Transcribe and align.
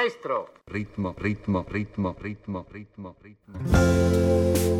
maestro. 0.00 0.48
Ritmo, 0.66 1.14
ritmo, 1.18 1.66
ritmo, 1.68 2.16
ritmo, 2.18 2.66
ritmo, 2.72 3.16
ritmo. 3.22 4.79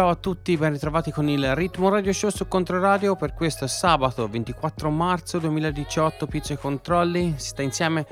Ciao 0.00 0.08
a 0.08 0.14
tutti, 0.14 0.56
ben 0.56 0.72
ritrovati 0.72 1.10
con 1.10 1.28
il 1.28 1.54
Ritmo 1.54 1.90
Radio 1.90 2.10
Show 2.10 2.30
su 2.30 2.48
Controradio 2.48 3.16
per 3.16 3.34
questo 3.34 3.66
sabato 3.66 4.26
24 4.26 4.88
marzo 4.88 5.38
2018, 5.38 6.26
Pizzo 6.26 6.54
e 6.54 6.56
Controlli. 6.56 7.34
Si 7.36 7.48
sta 7.48 7.60
insieme 7.60 8.06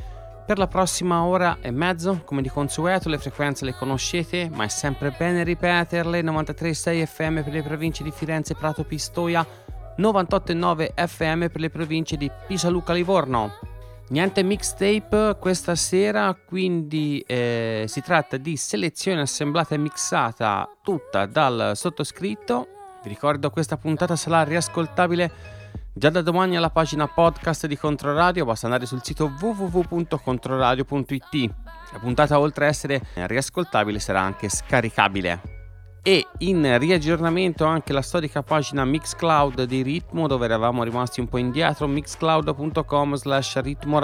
per 0.44 0.58
la 0.58 0.66
prossima 0.66 1.22
ora 1.22 1.56
e 1.62 1.70
mezzo, 1.70 2.20
come 2.26 2.42
di 2.42 2.50
consueto, 2.50 3.08
le 3.08 3.16
frequenze 3.16 3.64
le 3.64 3.72
conoscete, 3.72 4.50
ma 4.52 4.64
è 4.64 4.68
sempre 4.68 5.14
bene 5.16 5.42
ripeterle. 5.44 6.20
93.6 6.20 7.06
FM 7.06 7.42
per 7.42 7.52
le 7.54 7.62
province 7.62 8.02
di 8.02 8.10
Firenze, 8.10 8.54
Prato, 8.54 8.84
Pistoia, 8.84 9.46
98.9 9.96 10.90
FM 10.94 11.46
per 11.46 11.60
le 11.60 11.70
province 11.70 12.18
di 12.18 12.30
Pisa, 12.46 12.68
Luca, 12.68 12.92
Livorno. 12.92 13.67
Niente 14.10 14.42
mixtape 14.42 15.36
questa 15.38 15.74
sera, 15.74 16.34
quindi 16.34 17.22
eh, 17.26 17.84
si 17.88 18.00
tratta 18.00 18.38
di 18.38 18.56
selezione 18.56 19.20
assemblata 19.20 19.74
e 19.74 19.78
mixata 19.78 20.66
tutta 20.82 21.26
dal 21.26 21.72
sottoscritto. 21.74 22.68
Vi 23.02 23.08
ricordo 23.10 23.50
questa 23.50 23.76
puntata 23.76 24.16
sarà 24.16 24.44
riascoltabile 24.44 25.30
già 25.92 26.08
da 26.08 26.22
domani 26.22 26.56
alla 26.56 26.70
pagina 26.70 27.06
podcast 27.06 27.66
di 27.66 27.76
Controradio, 27.76 28.46
basta 28.46 28.64
andare 28.64 28.86
sul 28.86 29.02
sito 29.02 29.30
www.controradio.it. 29.38 31.50
La 31.92 31.98
puntata 31.98 32.38
oltre 32.38 32.64
a 32.64 32.68
essere 32.68 33.02
riascoltabile 33.12 33.98
sarà 33.98 34.20
anche 34.20 34.48
scaricabile 34.48 35.57
e 36.02 36.26
in 36.38 36.78
riaggiornamento 36.78 37.64
anche 37.64 37.92
la 37.92 38.02
storica 38.02 38.42
pagina 38.42 38.84
Mixcloud 38.84 39.62
di 39.64 39.82
Ritmo 39.82 40.26
dove 40.26 40.44
eravamo 40.44 40.82
rimasti 40.82 41.20
un 41.20 41.28
po' 41.28 41.38
indietro 41.38 41.86
mixcloud.com 41.86 43.14
slash 43.14 43.60
ritmo 43.60 44.00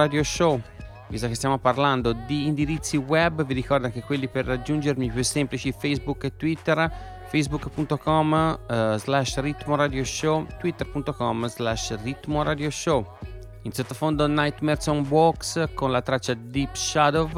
visto 1.08 1.28
che 1.28 1.34
stiamo 1.34 1.58
parlando 1.58 2.12
di 2.12 2.46
indirizzi 2.46 2.96
web 2.96 3.44
vi 3.44 3.54
ricordo 3.54 3.86
anche 3.86 4.02
quelli 4.02 4.28
per 4.28 4.46
raggiungermi 4.46 5.10
più 5.10 5.22
semplici 5.22 5.72
Facebook 5.76 6.24
e 6.24 6.36
Twitter 6.36 7.12
facebook.com 7.34 8.58
uh, 8.68 8.96
slash 8.96 9.38
ritmo 9.38 9.74
radio 9.74 10.04
show 10.04 10.46
twitter.com 10.60 11.46
slash 11.48 11.96
ritmo 12.02 12.44
radio 12.44 12.70
show. 12.70 13.04
In 13.62 13.72
sottofondo 13.72 14.28
Nightmares 14.28 14.86
on 14.86 15.04
Walks 15.08 15.70
con 15.74 15.90
la 15.90 16.00
traccia 16.00 16.34
Deep 16.34 16.76
Shadow 16.76 17.28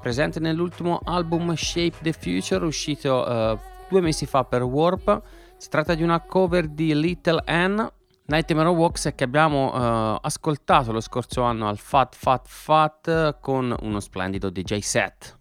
presente 0.00 0.40
nell'ultimo 0.40 1.00
album 1.04 1.54
Shape 1.54 1.94
the 2.02 2.12
Future 2.12 2.64
uscito 2.64 3.24
uh, 3.24 3.58
due 3.88 4.00
mesi 4.00 4.26
fa 4.26 4.44
per 4.44 4.62
Warp. 4.62 5.22
Si 5.56 5.68
tratta 5.68 5.94
di 5.94 6.02
una 6.02 6.20
cover 6.20 6.68
di 6.68 6.94
Little 6.94 7.42
Ann, 7.46 7.80
Nightmare 8.26 8.68
Walks 8.68 9.12
che 9.14 9.24
abbiamo 9.24 9.72
uh, 9.72 10.18
ascoltato 10.20 10.92
lo 10.92 11.00
scorso 11.00 11.42
anno 11.42 11.68
al 11.68 11.78
Fat 11.78 12.14
Fat 12.14 12.46
Fat 12.46 13.38
con 13.40 13.74
uno 13.80 14.00
splendido 14.00 14.50
DJ 14.50 14.78
set. 14.78 15.36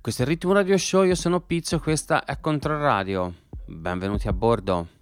Questo 0.00 0.22
è 0.22 0.24
il 0.24 0.30
Ritmo 0.30 0.52
Radio 0.52 0.78
Show, 0.78 1.02
io 1.04 1.14
sono 1.14 1.40
Pizzo, 1.40 1.78
questa 1.80 2.24
è 2.24 2.38
Controradio. 2.40 3.34
Benvenuti 3.66 4.28
a 4.28 4.32
bordo. 4.32 4.99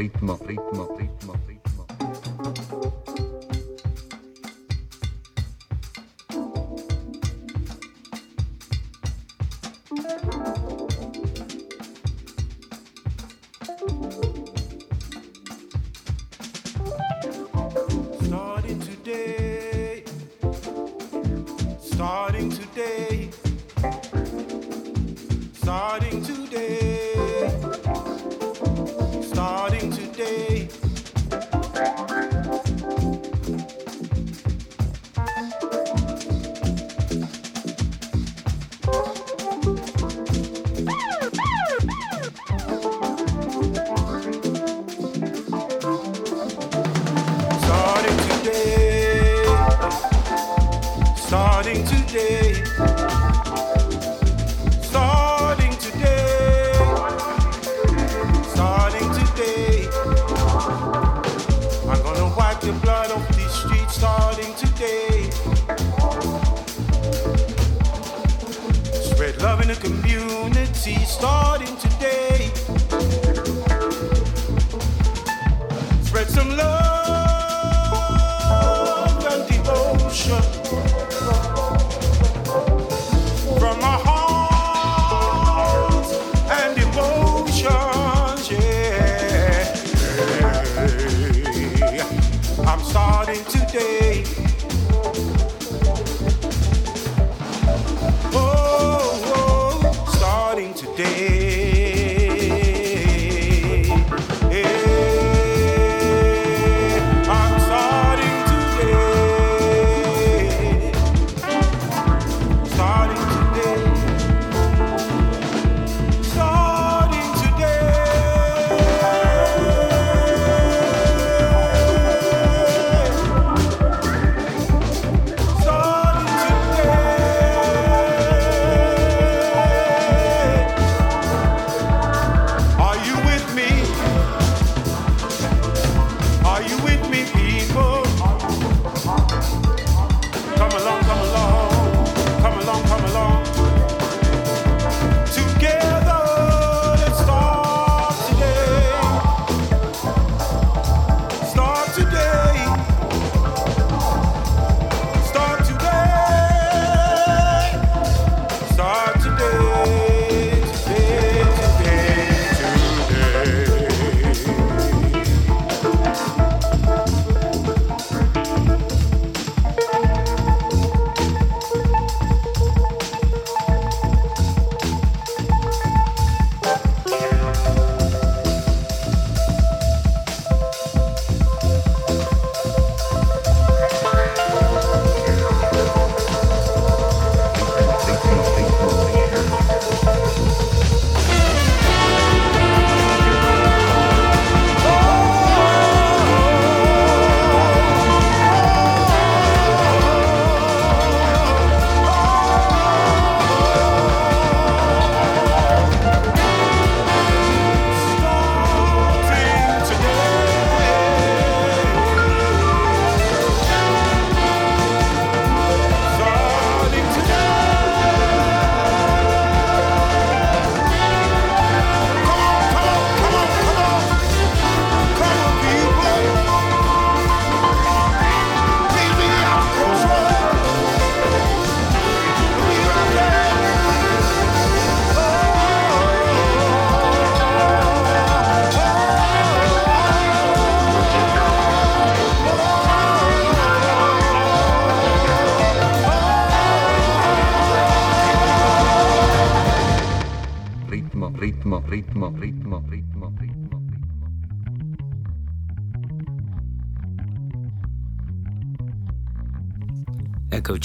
Ritmo, 0.00 0.39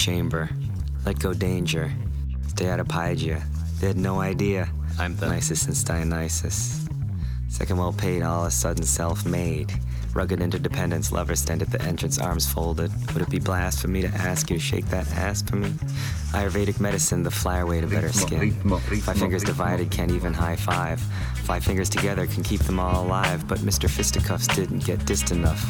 chamber. 0.06 0.48
Let 1.04 1.18
go 1.18 1.34
danger. 1.34 1.92
Stay 2.46 2.68
out 2.68 2.78
of 2.78 2.86
Pygia. 2.86 3.42
They 3.80 3.88
had 3.88 3.96
no 3.96 4.20
idea. 4.20 4.68
I'm 5.00 5.16
the- 5.16 5.26
Nisus 5.26 5.56
since 5.58 5.82
Dionysus. 5.82 6.86
Second 7.48 7.76
well 7.78 7.92
paid, 7.92 8.22
all 8.22 8.42
of 8.42 8.48
a 8.48 8.50
sudden 8.52 8.84
self 8.84 9.26
made. 9.26 9.72
Rugged 10.14 10.40
interdependence, 10.40 11.10
lover 11.10 11.34
stand 11.34 11.60
at 11.60 11.70
the 11.72 11.82
entrance, 11.82 12.18
arms 12.20 12.46
folded. 12.46 12.90
Would 13.12 13.22
it 13.22 13.28
be 13.30 13.40
blasphemy 13.40 14.02
to 14.02 14.08
ask 14.30 14.48
you 14.48 14.58
to 14.58 14.62
shake 14.62 14.86
that 14.90 15.10
ass 15.12 15.42
for 15.42 15.56
me? 15.56 15.70
Ayurvedic 16.32 16.78
medicine, 16.78 17.24
the 17.24 17.30
flyer 17.30 17.66
way 17.66 17.80
to 17.80 17.86
better 17.88 18.12
skin. 18.12 18.52
Five 19.02 19.18
fingers 19.18 19.42
divided 19.42 19.90
can't 19.90 20.12
even 20.12 20.32
high 20.32 20.56
five. 20.56 21.00
Five 21.50 21.64
fingers 21.64 21.90
together 21.90 22.28
can 22.28 22.44
keep 22.44 22.60
them 22.60 22.78
all 22.78 23.04
alive, 23.04 23.46
but 23.48 23.58
Mr. 23.58 23.90
Fisticuffs 23.90 24.46
didn't 24.54 24.84
get 24.84 25.00
dissed 25.00 25.32
enough. 25.32 25.60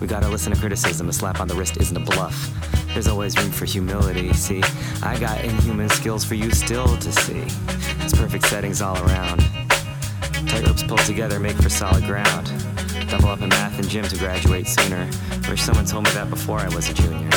We 0.00 0.06
gotta 0.06 0.28
listen 0.28 0.52
to 0.52 0.60
criticism, 0.60 1.08
a 1.08 1.12
slap 1.12 1.40
on 1.40 1.48
the 1.48 1.54
wrist 1.54 1.78
isn't 1.78 1.96
a 1.96 2.00
bluff. 2.00 2.77
There's 2.92 3.06
always 3.06 3.36
room 3.38 3.50
for 3.50 3.64
humility, 3.64 4.32
see? 4.32 4.62
I 5.02 5.18
got 5.18 5.44
inhuman 5.44 5.88
skills 5.88 6.24
for 6.24 6.34
you 6.34 6.50
still 6.50 6.96
to 6.96 7.12
see. 7.12 7.44
It's 8.00 8.14
perfect 8.16 8.46
settings 8.46 8.82
all 8.82 8.96
around. 9.04 9.40
Tight 10.48 10.66
ropes 10.66 10.82
pulled 10.82 11.00
together 11.00 11.38
make 11.38 11.56
for 11.56 11.68
solid 11.68 12.04
ground. 12.04 12.52
Double 13.08 13.28
up 13.28 13.40
in 13.40 13.48
math 13.50 13.78
and 13.78 13.88
gym 13.88 14.04
to 14.04 14.18
graduate 14.18 14.66
sooner. 14.66 15.08
Wish 15.48 15.62
someone 15.62 15.84
told 15.84 16.04
me 16.04 16.10
that 16.12 16.30
before 16.30 16.58
I 16.58 16.68
was 16.74 16.88
a 16.90 16.94
junior. 16.94 17.30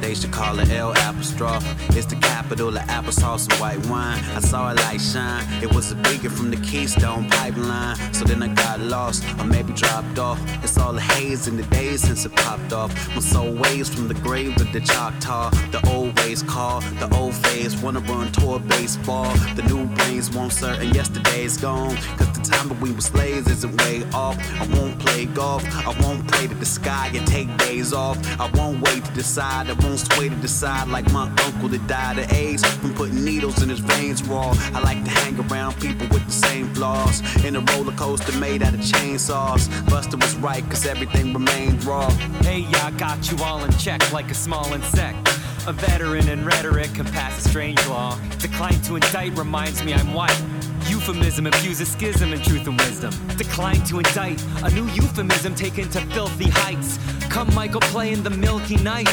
They 0.00 0.14
should 0.14 0.32
call 0.32 0.58
it 0.58 0.70
L 0.70 0.92
apostrophe. 0.92 1.66
It's 1.96 2.06
the 2.06 2.16
capital 2.50 2.76
of 2.76 2.82
applesauce 2.88 3.48
and 3.48 3.60
white 3.60 3.78
wine. 3.86 4.18
I 4.34 4.40
saw 4.40 4.72
it 4.72 4.76
like 4.78 4.98
shine. 4.98 5.44
It 5.62 5.72
was 5.72 5.92
a 5.92 5.94
beacon 5.94 6.30
from 6.30 6.50
the 6.50 6.56
Keystone 6.56 7.28
pipeline. 7.30 7.96
So 8.12 8.24
then 8.24 8.42
I 8.42 8.48
got 8.48 8.80
lost, 8.80 9.24
or 9.38 9.44
maybe 9.44 9.72
dropped 9.72 10.18
off. 10.18 10.40
It's 10.64 10.76
all 10.76 10.92
the 10.92 11.00
haze 11.00 11.46
in 11.46 11.56
the 11.56 11.62
days 11.64 12.00
since 12.00 12.26
it 12.26 12.34
popped 12.34 12.72
off. 12.72 12.90
My 13.14 13.20
soul 13.20 13.54
waves 13.54 13.88
from 13.88 14.08
the 14.08 14.14
grave 14.14 14.56
to 14.56 14.64
the 14.64 14.80
Choctaw. 14.80 15.50
The 15.70 15.80
old 15.92 15.99
ways 16.30 16.42
call, 16.44 16.80
the 17.02 17.08
old 17.16 17.34
phase. 17.34 17.76
Wanna 17.82 18.00
run 18.00 18.30
toward 18.30 18.68
baseball. 18.68 19.32
The 19.56 19.62
new 19.62 19.84
brains 19.96 20.30
won't 20.30 20.52
certain 20.52 20.94
yesterday's 20.94 21.56
gone. 21.56 21.96
Cause 22.18 22.30
the 22.38 22.42
time 22.42 22.68
that 22.68 22.80
we 22.80 22.92
were 22.92 23.00
slaves 23.00 23.48
isn't 23.48 23.76
way 23.82 24.04
off. 24.14 24.36
I 24.60 24.66
won't 24.76 24.98
play 25.00 25.26
golf. 25.26 25.64
I 25.86 25.92
won't 26.02 26.26
pray 26.28 26.46
to 26.46 26.54
the 26.54 26.66
sky 26.66 27.10
and 27.14 27.26
take 27.26 27.48
days 27.58 27.92
off. 27.92 28.16
I 28.38 28.48
won't 28.58 28.80
wait 28.80 29.04
to 29.04 29.12
decide. 29.12 29.70
I 29.70 29.72
won't 29.84 29.98
sway 29.98 30.28
to 30.28 30.36
decide 30.36 30.88
like 30.88 31.10
my 31.12 31.26
uncle 31.46 31.68
that 31.68 31.84
died 31.88 32.18
of 32.18 32.32
AIDS 32.32 32.64
from 32.80 32.94
putting 32.94 33.24
needles 33.24 33.62
in 33.62 33.68
his 33.68 33.80
veins 33.80 34.22
raw. 34.22 34.54
I 34.74 34.80
like 34.80 35.02
to 35.04 35.10
hang 35.10 35.36
around 35.50 35.80
people 35.80 36.06
with 36.12 36.24
the 36.26 36.36
same 36.46 36.72
flaws. 36.74 37.22
In 37.44 37.56
a 37.56 37.60
roller 37.72 37.96
coaster 37.96 38.36
made 38.38 38.62
out 38.62 38.74
of 38.74 38.80
chainsaws. 38.80 39.62
Buster 39.90 40.16
was 40.16 40.36
right, 40.36 40.64
cause 40.70 40.86
everything 40.86 41.32
remained 41.32 41.84
raw. 41.84 42.08
Hey, 42.48 42.66
I 42.86 42.92
got 42.92 43.30
you 43.30 43.36
all 43.42 43.64
in 43.64 43.72
check 43.72 44.00
like 44.12 44.30
a 44.30 44.34
small 44.34 44.72
insect. 44.72 45.29
A 45.66 45.72
veteran 45.72 46.26
in 46.28 46.44
rhetoric 46.44 46.94
can 46.94 47.04
pass 47.04 47.44
a 47.44 47.48
strange 47.48 47.86
law. 47.86 48.18
Decline 48.38 48.80
to 48.82 48.94
indict 48.94 49.36
reminds 49.36 49.84
me 49.84 49.92
I'm 49.92 50.14
white. 50.14 50.42
Euphemism 50.88 51.46
infuses 51.46 51.92
schism 51.92 52.32
in 52.32 52.40
truth 52.40 52.66
and 52.66 52.78
wisdom. 52.78 53.12
Decline 53.36 53.84
to 53.84 53.98
indict, 53.98 54.42
a 54.64 54.70
new 54.70 54.86
euphemism 54.86 55.54
taken 55.54 55.88
to 55.90 56.00
filthy 56.12 56.48
heights. 56.48 56.98
Come, 57.28 57.54
Michael, 57.54 57.82
play 57.82 58.12
in 58.12 58.22
the 58.22 58.30
milky 58.30 58.76
night. 58.76 59.08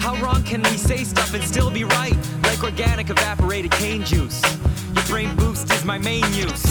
How 0.00 0.16
wrong 0.16 0.42
can 0.44 0.62
we 0.62 0.78
say 0.78 1.04
stuff 1.04 1.34
and 1.34 1.44
still 1.44 1.70
be 1.70 1.84
right? 1.84 2.16
Like 2.44 2.64
organic 2.64 3.10
evaporated 3.10 3.70
cane 3.72 4.02
juice. 4.02 4.42
Your 4.94 5.04
brain 5.04 5.36
boost 5.36 5.70
is 5.72 5.84
my 5.84 5.98
main 5.98 6.24
use. 6.32 6.64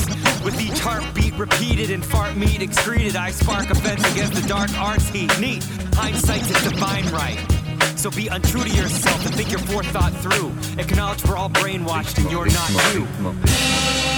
With 0.44 0.60
each 0.60 0.80
heartbeat 0.80 1.36
repeated 1.36 1.92
and 1.92 2.04
fart 2.04 2.36
meat 2.36 2.64
excreted, 2.64 3.16
I 3.16 3.30
spark 3.30 3.70
offense 3.70 4.04
against 4.12 4.34
the 4.34 4.48
dark 4.48 4.72
arts 4.80 5.08
heat. 5.10 5.32
Neat, 5.40 5.64
hindsight's 5.94 6.50
a 6.50 6.70
divine 6.70 7.08
right. 7.10 7.61
So 8.02 8.10
be 8.10 8.30
untrue 8.30 8.64
to 8.64 8.70
yourself 8.70 9.24
and 9.28 9.36
think 9.36 9.52
your 9.52 9.60
forethought 9.60 10.12
through. 10.24 10.52
Acknowledge 10.82 11.24
we're 11.24 11.38
all 11.38 11.52
brainwashed 11.52 12.18
and 12.18 12.32
you're 12.32 12.48
not 12.48 12.96
you. 12.96 14.11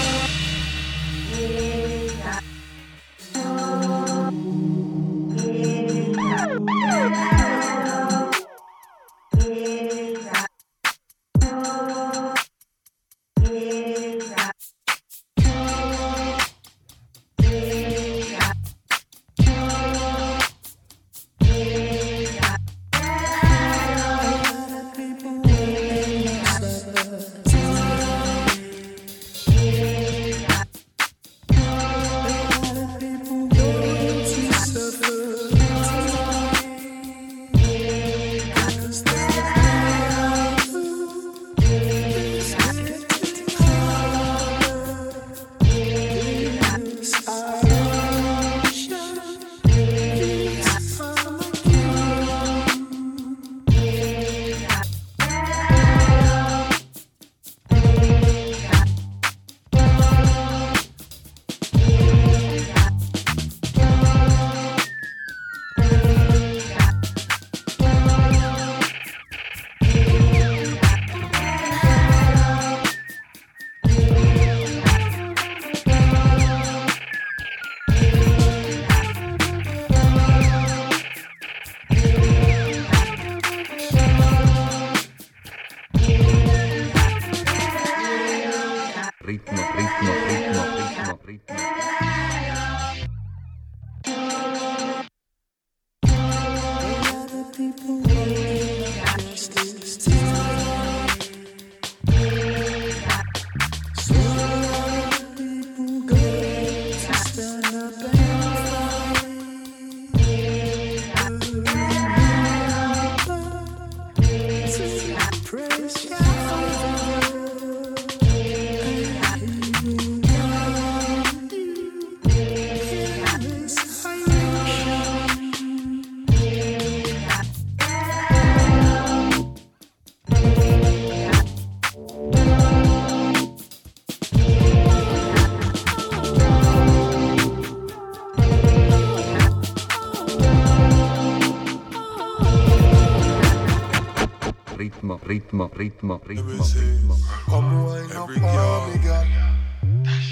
Ritmo, 145.33 145.67
ritmo, 145.73 146.21
ritmo, 146.27 146.61
ritmo, 146.61 146.63
ritmo. 146.63 147.15
Come 147.45 147.85
wine 147.85 148.11
up 148.11 148.29
on 148.29 148.93
me, 148.93 148.99
girl. 149.01 150.22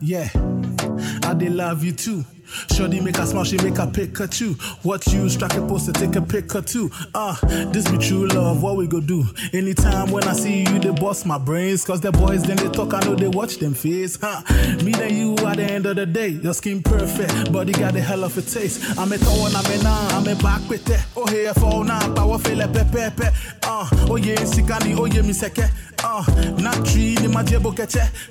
Yeah. 0.00 0.30
I 1.24 1.34
did 1.34 1.52
love 1.52 1.84
you 1.84 1.92
too. 1.92 2.24
Shorty 2.74 3.00
make 3.00 3.16
her 3.16 3.26
smile, 3.26 3.44
she 3.44 3.56
make 3.58 3.76
her 3.76 3.86
pick 3.86 4.16
her 4.18 4.26
too. 4.26 4.54
What 4.82 5.06
you 5.08 5.28
strike 5.28 5.54
a 5.54 5.60
poster, 5.66 5.92
take 5.92 6.16
a 6.16 6.22
pick 6.22 6.52
her 6.52 6.62
too. 6.62 6.90
Uh, 7.14 7.34
this 7.72 7.90
be 7.90 7.98
true 7.98 8.26
love, 8.28 8.62
what 8.62 8.76
we 8.76 8.86
go 8.86 9.00
do? 9.00 9.24
Anytime 9.52 10.10
when 10.10 10.24
I 10.24 10.32
see 10.32 10.60
you, 10.60 10.78
they 10.78 10.90
bust 10.90 11.26
my 11.26 11.38
brains. 11.38 11.84
Cause 11.84 12.00
the 12.00 12.12
boys 12.12 12.42
then 12.42 12.56
they 12.56 12.68
talk, 12.68 12.94
I 12.94 13.00
know 13.00 13.14
they 13.14 13.28
watch 13.28 13.56
them 13.58 13.74
face. 13.74 14.18
Huh? 14.20 14.42
Me 14.84 14.92
and 14.94 15.16
you 15.16 15.36
at 15.46 15.56
the 15.56 15.64
end 15.64 15.86
of 15.86 15.96
the 15.96 16.06
day. 16.06 16.28
Your 16.28 16.54
skin 16.54 16.82
perfect, 16.82 17.52
body 17.52 17.72
got 17.72 17.96
a 17.96 18.00
hell 18.00 18.24
of 18.24 18.36
a 18.36 18.42
taste. 18.42 18.98
I'm 18.98 19.12
a 19.12 19.18
tone, 19.18 19.54
I'm 19.54 19.66
a 19.66 19.82
now, 19.82 20.08
I'm 20.16 20.26
a 20.26 20.34
back 20.42 20.68
with 20.68 20.88
it. 20.90 21.00
Oh, 21.16 21.26
here 21.26 21.54
for 21.54 21.84
now, 21.84 22.14
power 22.14 22.38
feel 22.38 22.60
a 22.60 22.68
pepe 22.68 22.98
pepe. 23.10 23.28
Uh, 23.62 23.88
oh 24.08 24.16
yeah, 24.16 24.36
sikani, 24.36 24.96
oh 24.98 25.04
yeah, 25.06 25.22
me 25.22 25.32
seke. 25.32 25.68
Uh, 26.02 26.24
not 26.60 26.84
tree, 26.86 27.16
ni 27.16 27.28
my 27.28 27.42
jebo. 27.42 27.74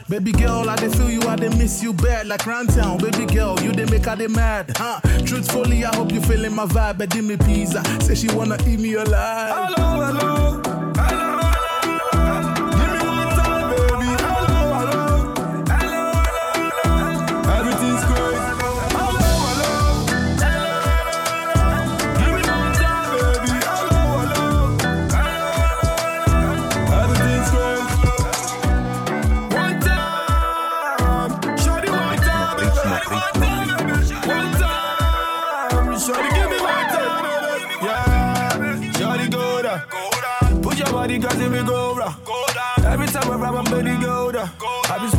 Baby 0.10 0.32
girl, 0.32 0.70
I 0.70 0.76
they 0.76 0.90
feel 0.90 1.10
you, 1.10 1.22
I 1.22 1.36
they 1.36 1.50
miss 1.50 1.84
you 1.84 1.94
bad 1.94 2.28
like 2.28 2.46
round 2.46 2.70
Town. 2.70 2.98
Baby 2.98 3.26
girl, 3.26 3.60
you 3.62 3.72
dey 3.72 3.86
make 3.86 4.07
her 4.08 4.16
dey 4.16 4.28
mad. 4.28 4.72
Huh? 4.78 5.00
Truthfully, 5.26 5.84
I 5.86 5.96
hope 5.96 6.12
you 6.12 6.22
feeling 6.22 6.56
my 6.56 6.66
vibe. 6.66 6.98
But 6.98 7.10
give 7.10 7.26
me 7.26 7.38
pizza, 7.38 7.84
say 8.02 8.16
she 8.16 8.28
wanna 8.34 8.58
eat 8.68 8.80
me 8.80 8.94
alive. 8.94 9.74
Hello, 9.76 10.06
hello. 10.06 10.47
dirty 43.84 44.02
go 44.02 44.32
down. 44.32 44.50
I 44.90 44.98
be 45.02 45.17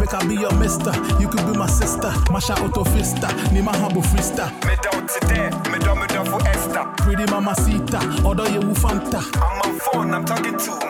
Make 0.00 0.14
I 0.14 0.26
be 0.26 0.34
your 0.34 0.54
mister. 0.54 0.92
You 1.20 1.28
could 1.28 1.44
be 1.44 1.58
my 1.58 1.66
sister. 1.66 2.10
Masha 2.32 2.54
auto 2.54 2.84
fista. 2.84 3.28
Ni 3.52 3.60
my 3.60 3.76
humble 3.76 4.00
freestyle. 4.00 4.50
Me 4.64 4.74
down 4.80 5.06
today, 5.06 5.50
me 5.70 5.78
down, 5.78 6.00
me 6.00 6.06
down 6.06 6.24
for 6.24 6.40
Esther. 6.48 6.84
Pretty 6.96 7.26
mama 7.30 7.54
sita. 7.54 8.00
Order 8.24 8.48
you 8.48 8.60
fanta. 8.80 9.20
I'm 9.36 9.60
on 9.60 9.78
phone, 9.78 10.14
I'm 10.14 10.24
talking 10.24 10.56
to 10.56 10.89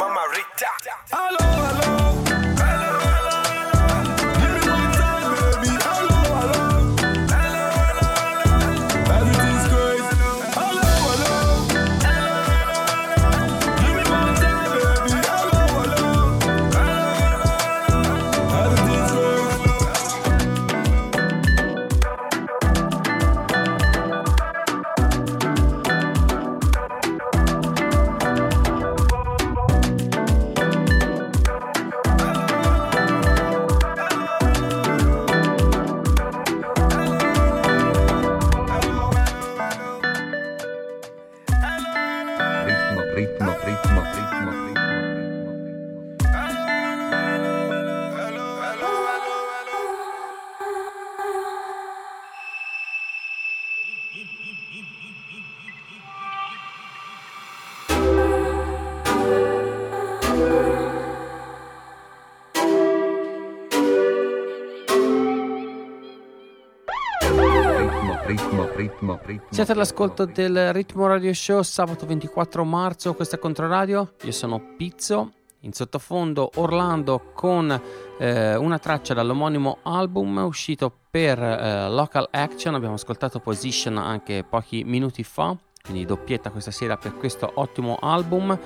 ritmo. 69.24 69.46
Siete 69.50 69.72
all'ascolto 69.72 70.24
del 70.24 70.72
Ritmo 70.72 71.06
Radio 71.06 71.32
Show 71.32 71.62
sabato 71.62 72.06
24 72.06 72.64
marzo, 72.64 73.14
questa 73.14 73.36
è 73.36 73.38
Controradio, 73.38 74.14
io 74.22 74.32
sono 74.32 74.60
Pizzo, 74.76 75.32
in 75.60 75.72
sottofondo 75.72 76.50
Orlando 76.56 77.32
con 77.34 77.80
eh, 78.18 78.54
una 78.56 78.78
traccia 78.78 79.14
dall'omonimo 79.14 79.78
album 79.82 80.38
uscito 80.38 80.92
per 81.10 81.42
eh, 81.42 81.88
Local 81.88 82.28
Action, 82.30 82.74
abbiamo 82.74 82.94
ascoltato 82.94 83.40
Position 83.40 83.98
anche 83.98 84.44
pochi 84.48 84.84
minuti 84.84 85.22
fa, 85.24 85.56
quindi 85.82 86.04
doppietta 86.04 86.50
questa 86.50 86.70
sera 86.70 86.96
per 86.96 87.16
questo 87.16 87.50
ottimo 87.54 87.98
album. 88.00 88.58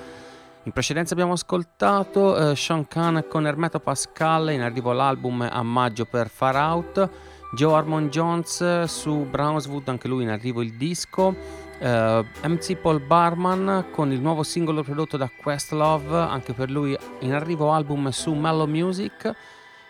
In 0.63 0.71
precedenza 0.71 1.13
abbiamo 1.13 1.33
ascoltato 1.33 2.51
eh, 2.51 2.55
Sean 2.55 2.87
Khan 2.87 3.25
con 3.29 3.45
Hermeto 3.45 3.79
Pascal, 3.79 4.51
in 4.51 4.61
arrivo 4.61 4.93
l'album 4.93 5.47
a 5.49 5.61
maggio 5.61 6.05
per 6.05 6.27
Far 6.27 6.55
Out. 6.55 7.09
Joe 7.53 7.73
Harmon 7.73 8.09
Jones 8.09 8.83
su 8.83 9.25
Brownswood, 9.29 9.87
anche 9.87 10.07
lui 10.07 10.23
in 10.23 10.29
arrivo 10.29 10.61
il 10.61 10.73
disco. 10.73 11.63
Uh, 11.77 12.25
MC 12.43 12.75
Paul 12.75 13.01
Barman 13.01 13.87
con 13.91 14.11
il 14.11 14.21
nuovo 14.21 14.43
singolo 14.43 14.81
prodotto 14.81 15.17
da 15.17 15.29
Questlove, 15.29 16.17
anche 16.17 16.53
per 16.53 16.71
lui 16.71 16.97
in 17.19 17.33
arrivo 17.33 17.71
album 17.71 18.09
su 18.09 18.33
Mellow 18.33 18.67
Music. 18.67 19.33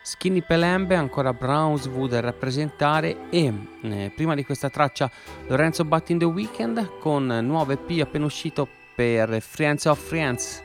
Skinny 0.02 0.42
Pelembe, 0.42 0.96
ancora 0.96 1.34
Brownswood 1.34 2.14
a 2.14 2.20
rappresentare 2.20 3.30
e 3.32 3.52
eh, 3.82 4.12
prima 4.16 4.36
di 4.36 4.46
questa 4.46 4.70
traccia 4.70 5.10
Lorenzo 5.48 5.84
Batti 5.84 6.12
in 6.12 6.20
the 6.20 6.26
Weekend 6.26 7.00
con 7.00 7.26
nuovo 7.26 7.72
EP 7.72 8.02
appena 8.02 8.26
uscito 8.26 8.68
per 8.96 9.42
Friends 9.42 9.86
of 9.86 10.00
Friends. 10.00 10.65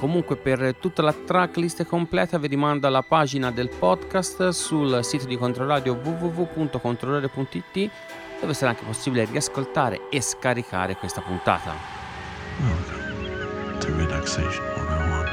Comunque 0.00 0.36
per 0.36 0.76
tutta 0.80 1.02
la 1.02 1.12
tracklist 1.12 1.84
completa 1.84 2.38
vi 2.38 2.46
rimando 2.46 2.86
alla 2.86 3.02
pagina 3.02 3.50
del 3.50 3.68
podcast 3.68 4.48
sul 4.48 5.04
sito 5.04 5.26
di 5.26 5.36
Controradio 5.36 5.92
www.controradio.it 5.92 7.90
dove 8.40 8.54
sarà 8.54 8.70
anche 8.70 8.84
possibile 8.84 9.26
riascoltare 9.26 10.08
e 10.08 10.22
scaricare 10.22 10.96
questa 10.96 11.20
puntata. 11.20 11.74
Welcome 12.60 13.78
to 13.80 13.94
Relaxation 13.94 14.64
101. 14.74 15.28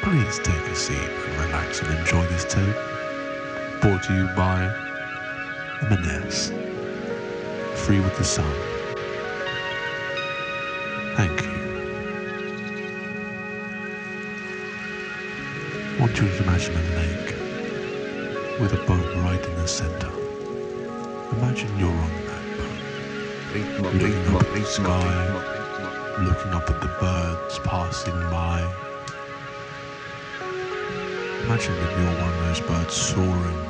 Please 0.00 0.42
take 0.42 0.68
a 0.68 0.74
seat 0.74 0.98
and 0.98 1.38
relax 1.44 1.80
and 1.80 1.96
enjoy 1.96 2.26
this 2.26 2.44
tape. 2.44 2.76
Brought 3.80 4.02
to 4.06 4.14
you 4.14 4.26
by 4.34 4.68
M&S. 5.92 6.52
Free 7.84 8.00
with 8.00 8.16
the 8.16 8.24
sun. 8.24 8.52
Thank 11.14 11.40
you. 11.42 11.57
Want 15.98 16.16
you 16.20 16.28
to 16.28 16.42
imagine 16.44 16.76
a 16.76 16.82
lake 16.96 17.34
with 18.60 18.72
a 18.72 18.84
boat 18.86 19.16
right 19.16 19.44
in 19.44 19.56
the 19.56 19.66
center. 19.66 20.12
Imagine 21.32 21.76
you're 21.76 21.90
on 21.90 22.24
that 22.26 22.44
boat. 22.56 22.80
Looking 23.94 24.36
up 24.36 24.42
at 24.42 24.54
the 24.54 24.64
sky. 24.64 25.26
looking 26.24 26.54
up 26.54 26.70
at 26.70 26.80
the 26.80 26.88
birds 27.00 27.58
passing 27.60 28.14
by. 28.30 28.62
Imagine 31.44 31.74
that 31.74 31.98
you're 31.98 32.14
one 32.22 32.32
of 32.34 32.40
those 32.46 32.60
birds 32.60 32.94
soaring 32.94 33.60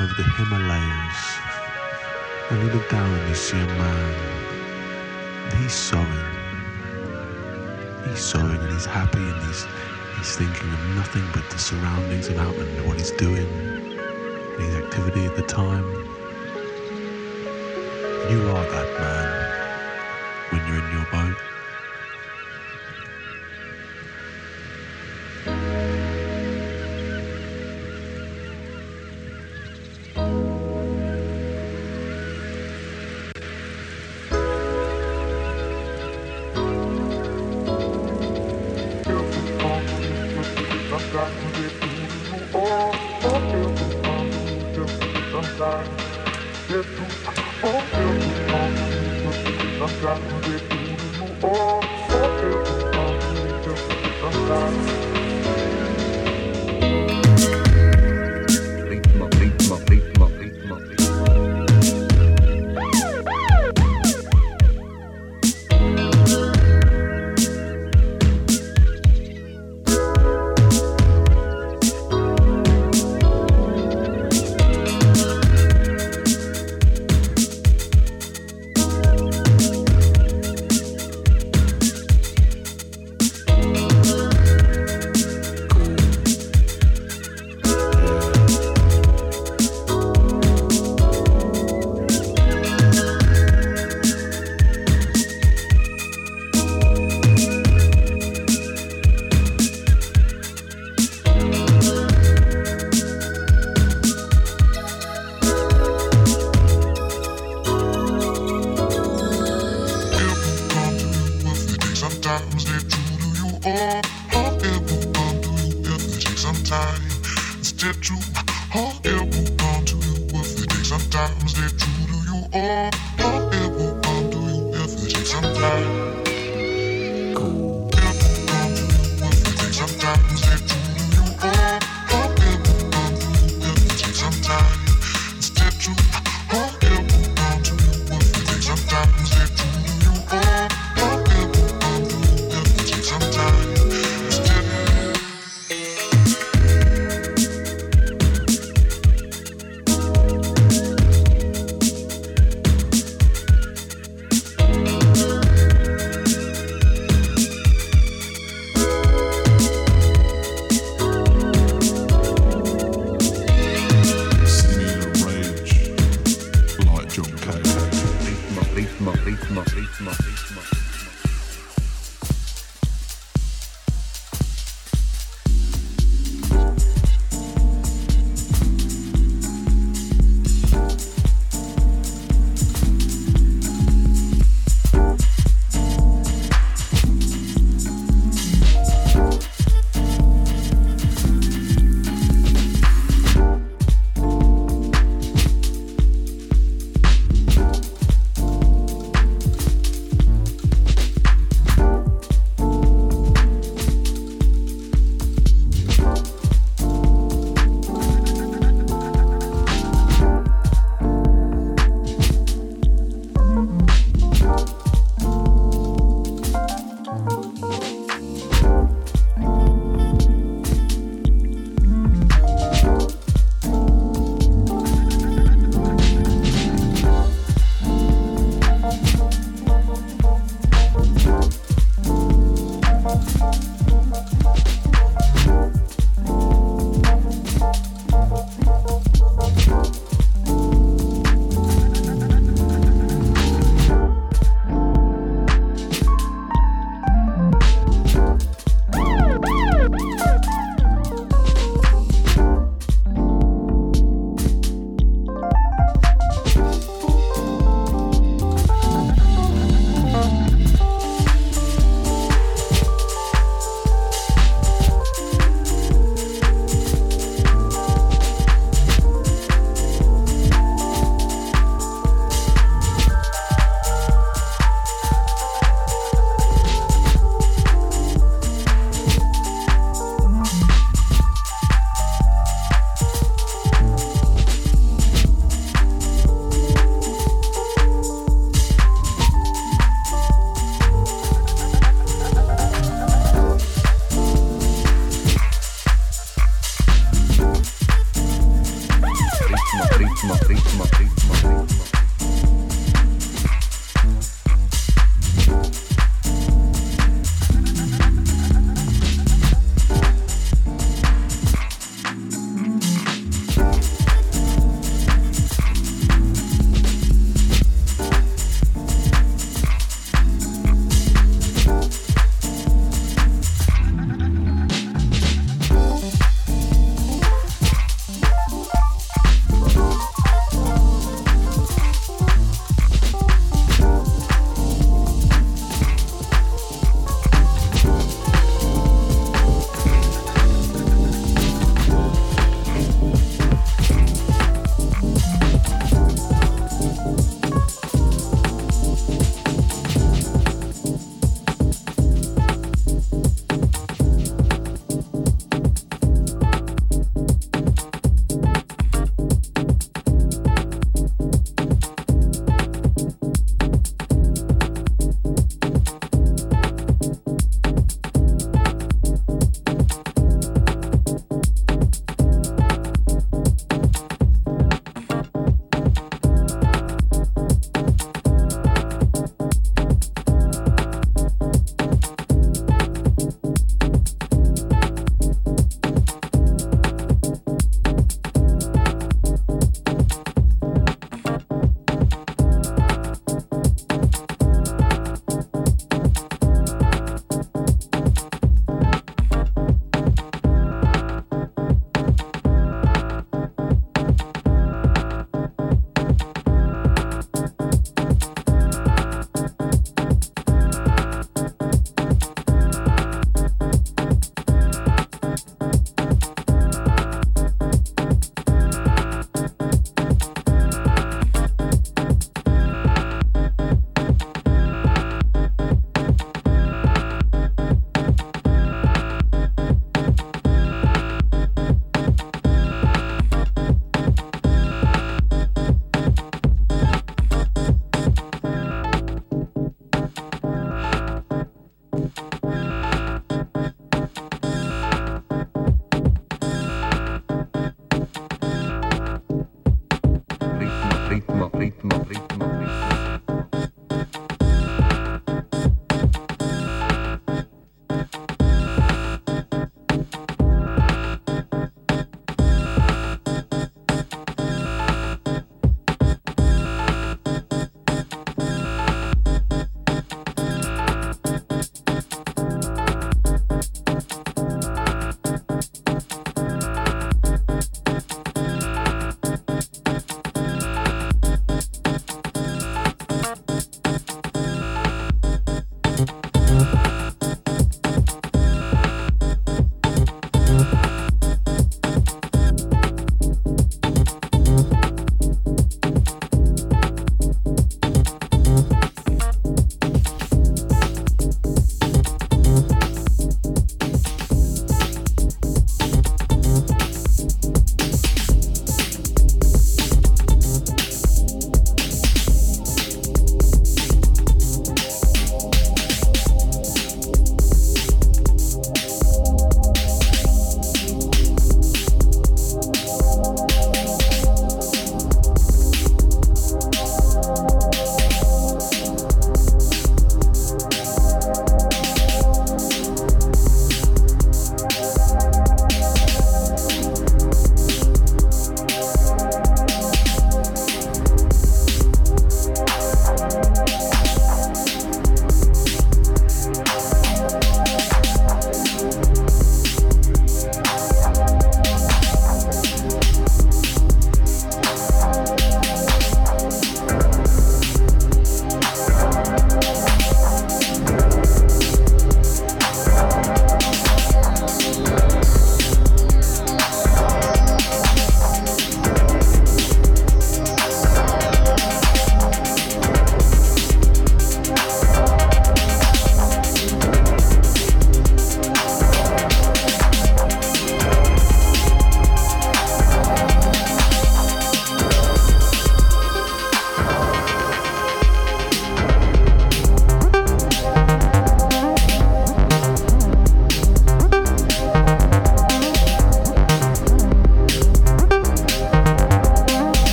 over 0.00 0.14
the 0.16 0.24
Himalayas. 0.38 1.20
And 2.50 2.62
you 2.62 2.70
look 2.72 2.88
down 2.90 3.12
and 3.12 3.28
you 3.28 3.34
see 3.34 3.60
a 3.60 3.66
man. 3.66 4.42
He's 5.58 5.74
sewing. 5.74 6.06
He's 8.06 8.20
sewing 8.20 8.60
and 8.60 8.72
he's 8.72 8.86
happy 8.86 9.18
and 9.18 9.42
he's 9.42 9.66
he's 10.16 10.36
thinking 10.36 10.72
of 10.72 10.80
nothing 10.96 11.30
but 11.32 11.50
the 11.50 11.58
surroundings 11.58 12.28
about 12.28 12.56
him 12.56 12.68
and 12.76 12.86
what 12.86 12.98
he's 12.98 13.12
doing 13.12 13.48
and 13.48 14.62
his 14.62 14.74
activity 14.76 15.26
at 15.26 15.36
the 15.36 15.42
time. 15.42 15.84
You 18.30 18.48
are 18.50 18.66
that 18.70 19.00
man 19.00 19.56
when 20.50 20.66
you're 20.66 20.78
in 20.84 20.90
your 20.92 20.95
Thank 45.58 45.88
you. 54.90 54.95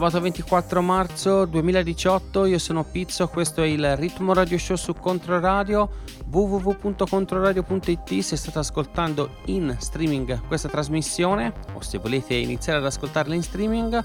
Sabato 0.00 0.22
24 0.22 0.80
marzo 0.80 1.44
2018, 1.44 2.46
io 2.46 2.58
sono 2.58 2.84
Pizzo, 2.84 3.28
questo 3.28 3.60
è 3.60 3.66
il 3.66 3.98
Ritmo 3.98 4.32
Radio 4.32 4.56
Show 4.56 4.76
su 4.76 4.94
Controradio, 4.94 5.90
www.controradio.it 6.30 8.20
se 8.20 8.36
state 8.36 8.58
ascoltando 8.58 9.28
in 9.48 9.76
streaming 9.78 10.46
questa 10.46 10.70
trasmissione 10.70 11.52
o 11.74 11.82
se 11.82 11.98
volete 11.98 12.32
iniziare 12.32 12.78
ad 12.78 12.86
ascoltarla 12.86 13.34
in 13.34 13.42
streaming 13.42 14.02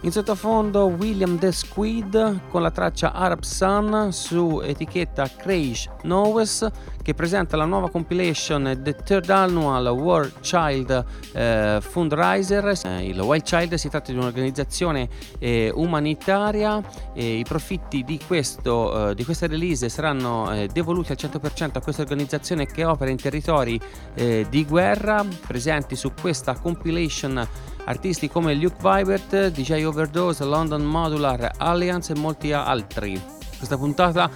in 0.00 0.10
sottofondo 0.10 0.86
William 0.86 1.38
the 1.38 1.52
Squid 1.52 2.48
con 2.48 2.62
la 2.62 2.72
traccia 2.72 3.12
Arab 3.12 3.42
Sun 3.42 4.08
su 4.10 4.60
etichetta 4.60 5.28
Crash 5.28 5.88
Knowes 6.00 6.68
che 7.02 7.14
presenta 7.14 7.56
la 7.56 7.64
nuova 7.64 7.90
compilation 7.90 8.78
The 8.80 8.94
Third 8.94 9.28
Annual 9.28 9.86
World 9.88 10.40
Child 10.40 11.04
eh, 11.32 11.78
Fundraiser. 11.80 12.72
Eh, 12.84 13.08
il 13.08 13.20
Wild 13.20 13.42
Child 13.42 13.74
si 13.74 13.88
tratta 13.88 14.12
di 14.12 14.18
un'organizzazione 14.18 15.08
eh, 15.38 15.70
umanitaria 15.74 16.80
e 17.12 17.38
i 17.38 17.44
profitti 17.44 18.04
di, 18.04 18.18
questo, 18.24 19.10
eh, 19.10 19.14
di 19.14 19.24
questa 19.24 19.46
release 19.46 19.88
saranno 19.88 20.52
eh, 20.52 20.68
devoluti 20.72 21.12
al 21.12 21.18
100% 21.20 21.70
a 21.74 21.80
questa 21.80 22.02
organizzazione 22.02 22.66
che 22.66 22.84
opera 22.84 23.10
in 23.10 23.16
territori 23.16 23.80
eh, 24.14 24.46
di 24.48 24.64
guerra 24.64 25.24
presenti 25.46 25.96
su 25.96 26.12
questa 26.18 26.54
compilation 26.54 27.46
artisti 27.84 28.28
come 28.28 28.54
Luke 28.54 28.76
Vibert, 28.80 29.48
DJ 29.48 29.84
Overdose, 29.84 30.44
London 30.44 30.82
Modular 30.82 31.50
Alliance 31.56 32.12
e 32.12 32.16
molti 32.16 32.52
altri. 32.52 33.20
Questa 33.56 33.76
puntata 33.76 34.28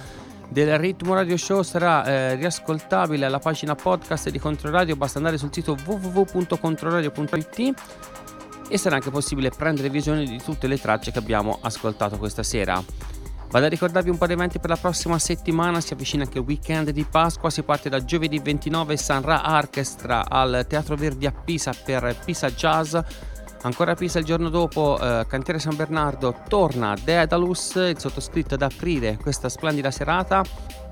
del 0.49 0.77
Ritmo 0.77 1.13
Radio 1.13 1.37
Show 1.37 1.61
sarà 1.61 2.05
eh, 2.05 2.35
riascoltabile 2.35 3.25
alla 3.25 3.39
pagina 3.39 3.75
podcast 3.75 4.29
di 4.29 4.39
Controradio, 4.39 4.95
basta 4.95 5.17
andare 5.17 5.37
sul 5.37 5.49
sito 5.51 5.75
www.controradio.it 5.85 7.73
e 8.69 8.77
sarà 8.77 8.95
anche 8.95 9.09
possibile 9.09 9.49
prendere 9.49 9.89
visione 9.89 10.25
di 10.25 10.41
tutte 10.41 10.67
le 10.67 10.79
tracce 10.79 11.11
che 11.11 11.19
abbiamo 11.19 11.59
ascoltato 11.61 12.17
questa 12.17 12.43
sera. 12.43 12.83
Vado 13.49 13.65
a 13.65 13.69
ricordarvi 13.69 14.09
un 14.09 14.17
po' 14.17 14.27
di 14.27 14.33
eventi 14.33 14.59
per 14.59 14.69
la 14.69 14.75
prossima 14.75 15.17
settimana, 15.19 15.79
si 15.79 15.93
avvicina 15.93 16.23
anche 16.23 16.37
il 16.37 16.43
weekend 16.43 16.89
di 16.89 17.05
Pasqua, 17.05 17.49
si 17.49 17.63
parte 17.63 17.87
da 17.87 18.03
giovedì 18.03 18.39
29 18.39 18.97
Sanra 18.97 19.41
Orchestra 19.55 20.29
al 20.29 20.65
Teatro 20.67 20.95
Verdi 20.95 21.25
a 21.27 21.31
Pisa 21.31 21.71
per 21.85 22.13
Pisa 22.25 22.49
Jazz, 22.51 22.97
Ancora 23.63 23.93
a 23.93 23.95
Pisa 23.95 24.19
il 24.19 24.25
giorno 24.25 24.49
dopo, 24.49 24.99
eh, 24.99 25.25
Cantiere 25.27 25.59
San 25.59 25.75
Bernardo 25.75 26.43
torna 26.47 26.95
Daedalus, 27.03 27.75
il 27.75 27.97
sottoscritto 27.97 28.53
ad 28.53 28.61
aprire 28.61 29.17
questa 29.17 29.49
splendida 29.49 29.91
serata. 29.91 30.43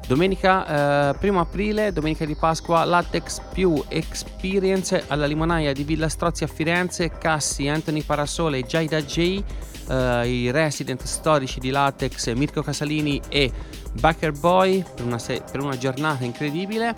Domenica 0.08 1.14
eh, 1.20 1.28
1 1.30 1.40
aprile, 1.40 1.92
domenica 1.92 2.26
di 2.26 2.36
Pasqua, 2.36 2.84
Latex 2.84 3.42
più 3.52 3.84
Experience 3.88 5.06
alla 5.08 5.26
limonaia 5.26 5.74
di 5.74 5.84
Villa 5.84 6.10
Strozzi 6.10 6.44
a 6.44 6.48
Firenze, 6.48 7.10
Cassi, 7.10 7.68
Anthony 7.68 8.02
Parasole 8.02 8.60
e 8.60 8.64
Jaida 8.64 9.02
J, 9.02 9.44
eh, 9.88 10.28
i 10.28 10.52
resident 10.52 11.04
storici 11.04 11.60
di 11.60 11.70
Latex, 11.70 12.34
Mirko 12.34 12.62
Casalini 12.62 13.22
e 13.30 13.52
Backer 13.94 14.32
Boy 14.32 14.84
per 14.96 15.06
una, 15.06 15.18
se- 15.18 15.42
per 15.50 15.62
una 15.62 15.78
giornata 15.78 16.24
incredibile. 16.24 16.94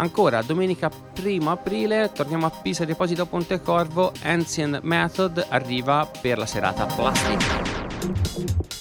Ancora, 0.00 0.40
domenica 0.40 0.90
1 1.22 1.50
aprile, 1.50 2.10
torniamo 2.10 2.46
a 2.46 2.50
Pisa 2.50 2.86
Deposito 2.86 3.26
Pontecorvo, 3.26 4.12
Ancient 4.22 4.80
Method 4.80 5.44
arriva 5.50 6.10
per 6.22 6.38
la 6.38 6.46
serata 6.46 6.86
plastica. 6.86 8.79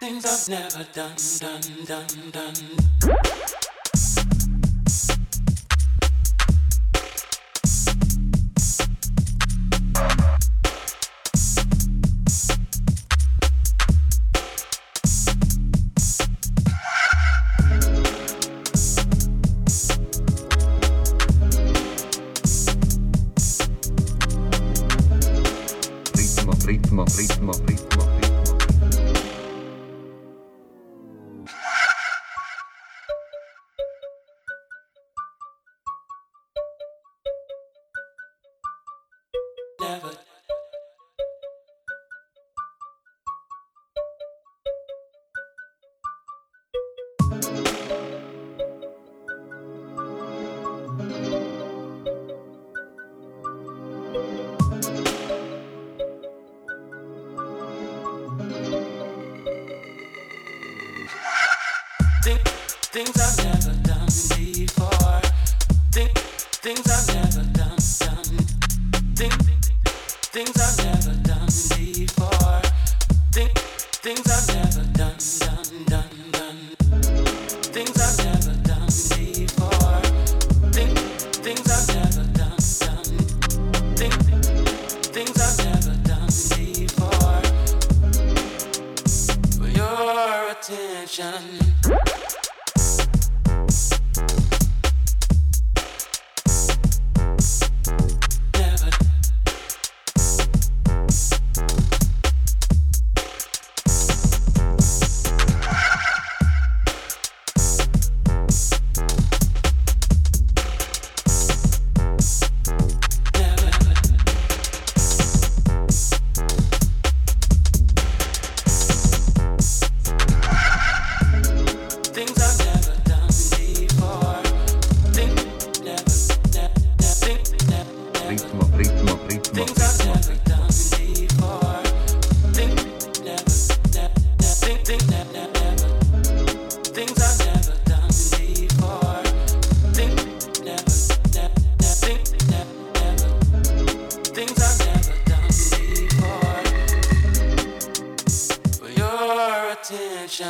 Things 0.00 0.26
I've 0.26 0.48
never 0.48 0.84
done, 0.92 1.14
done, 1.38 1.84
done, 1.86 2.30
done. 2.32 3.63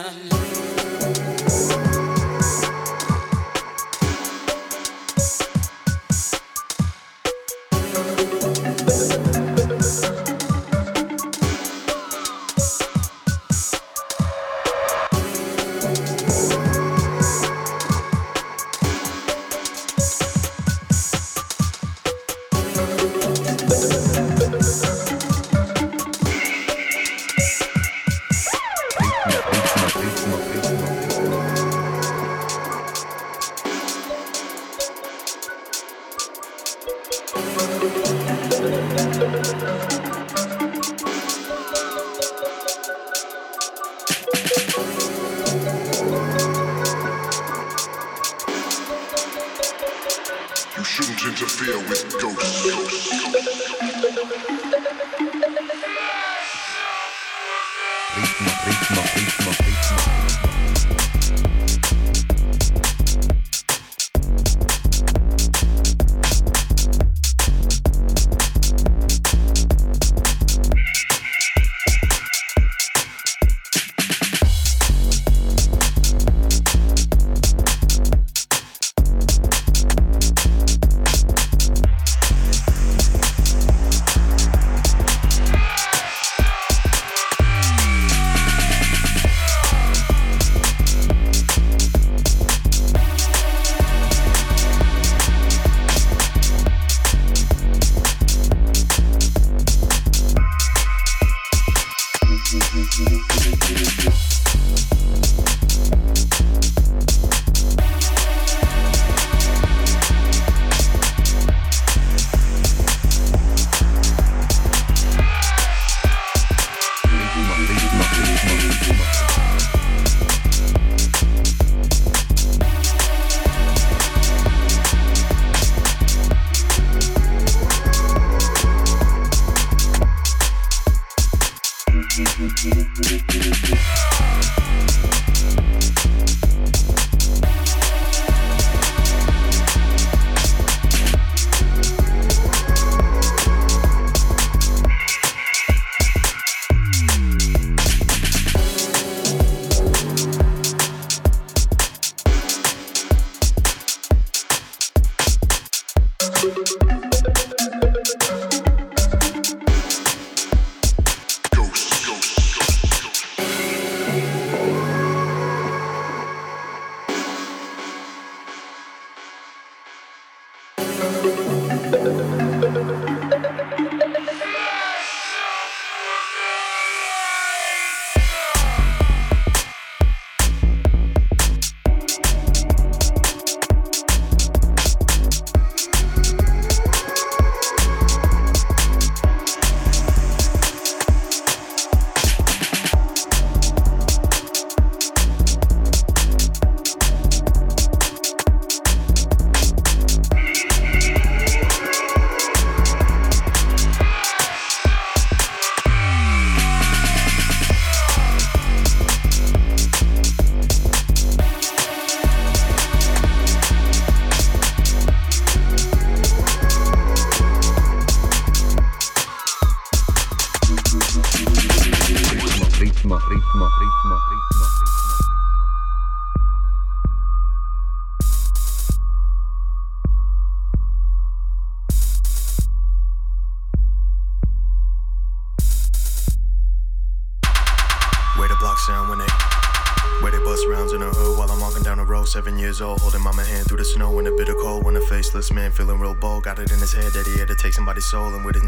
Love. 0.04 0.34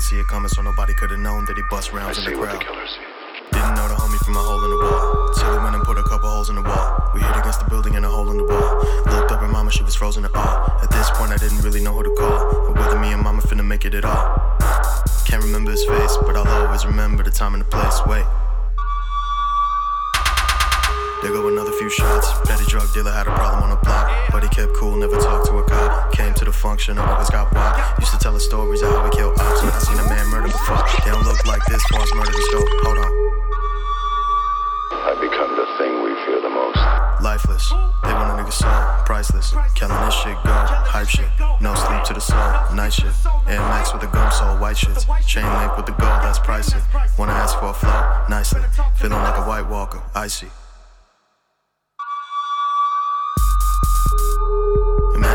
See 0.06 0.20
it 0.20 0.28
coming, 0.28 0.48
so 0.48 0.62
nobody 0.62 0.94
could 0.94 1.10
have 1.10 1.18
known 1.18 1.44
that 1.46 1.56
he 1.56 1.62
bust 1.68 1.92
rounds 1.92 2.18
in 2.18 2.24
the 2.24 2.30
crowd. 2.38 2.62
Didn't 3.50 3.74
know 3.74 3.88
the 3.90 3.98
homie 3.98 4.22
from 4.24 4.36
a 4.36 4.38
hole 4.38 4.62
in 4.62 4.70
the 4.70 4.78
wall. 4.78 5.34
Till 5.34 5.50
he 5.50 5.58
went 5.58 5.74
and 5.74 5.82
put 5.82 5.98
a 5.98 6.04
couple 6.04 6.30
holes 6.30 6.48
in 6.48 6.54
the 6.54 6.62
wall. 6.62 7.10
We 7.12 7.20
hit 7.20 7.34
against 7.34 7.58
the 7.58 7.66
building 7.66 7.96
and 7.96 8.04
a 8.06 8.08
hole 8.08 8.30
in 8.30 8.36
the 8.36 8.44
wall. 8.44 8.86
Looked 9.10 9.32
up 9.32 9.42
at 9.42 9.50
mama, 9.50 9.72
she 9.72 9.82
was 9.82 9.96
frozen 9.96 10.24
at 10.24 10.32
all. 10.32 10.70
At 10.80 10.90
this 10.90 11.10
point, 11.18 11.32
I 11.32 11.36
didn't 11.38 11.60
really 11.62 11.82
know 11.82 11.92
who 11.92 12.04
to 12.04 12.14
call, 12.14 12.70
or 12.70 12.72
whether 12.72 13.00
me 13.00 13.10
and 13.12 13.22
mama 13.22 13.42
finna 13.42 13.66
make 13.66 13.84
it 13.84 13.94
at 13.94 14.04
all. 14.04 14.38
Can't 15.26 15.42
remember 15.42 15.72
his 15.72 15.84
face, 15.84 16.14
but 16.22 16.36
I'll 16.36 16.46
always 16.46 16.86
remember 16.86 17.24
the 17.24 17.32
time 17.32 17.54
and 17.54 17.62
the 17.62 17.68
place. 17.68 17.98
Wait. 18.06 18.26
There 21.22 21.32
go 21.34 21.48
another 21.48 21.72
few 21.72 21.90
shots. 21.90 22.30
Petty 22.46 22.66
drug 22.66 22.86
dealer 22.94 23.10
had 23.10 23.26
a 23.26 23.34
problem 23.34 23.64
on 23.64 23.70
the 23.70 23.82
block, 23.82 24.06
but 24.30 24.44
he 24.44 24.48
kept 24.50 24.72
cool, 24.74 24.94
never 24.94 25.18
talked 25.18 25.46
to 25.46 25.58
a 25.58 25.64
cop. 25.64 26.12
Came 26.12 26.32
to 26.34 26.44
the 26.44 26.52
function, 26.52 26.96
and 26.96 27.08
always 27.08 27.30
got 27.30 27.50
they 31.06 31.12
don't 31.12 31.24
look 31.24 31.46
like 31.46 31.64
this. 31.66 31.82
Far 31.84 32.02
as 32.02 32.12
murder 32.14 32.32
to 32.32 32.42
scope. 32.42 32.68
Hold 32.82 32.98
on. 32.98 33.12
I 34.90 35.14
become 35.22 35.54
the 35.54 35.66
thing 35.78 36.02
we 36.02 36.10
fear 36.26 36.42
the 36.42 36.50
most. 36.50 37.22
Lifeless, 37.22 37.70
they 38.02 38.12
want 38.12 38.38
a 38.38 38.42
nigga 38.42 38.52
soul, 38.52 39.04
priceless. 39.06 39.54
Killing 39.74 39.98
this 40.04 40.14
shit, 40.14 40.36
go, 40.44 40.52
hype 40.52 41.08
shit. 41.08 41.28
No 41.60 41.74
sleep 41.74 42.02
to 42.04 42.14
the 42.14 42.20
soul, 42.20 42.74
night 42.74 42.92
shit. 42.92 43.14
Air 43.46 43.60
Max 43.60 43.92
with 43.92 44.02
the 44.02 44.08
gum 44.08 44.30
soul, 44.32 44.58
white 44.58 44.76
shits. 44.76 45.06
Chain 45.26 45.46
link 45.58 45.76
with 45.76 45.86
the 45.86 45.92
gold, 45.92 46.20
that's 46.22 46.40
pricey. 46.40 46.82
Wanna 47.18 47.32
ask 47.32 47.58
for 47.58 47.66
a 47.66 47.72
flow, 47.72 48.26
nicely. 48.28 48.62
Feeling 48.96 49.18
like 49.18 49.38
a 49.38 49.46
white 49.48 49.68
walker, 49.68 50.02
icy. 50.14 50.48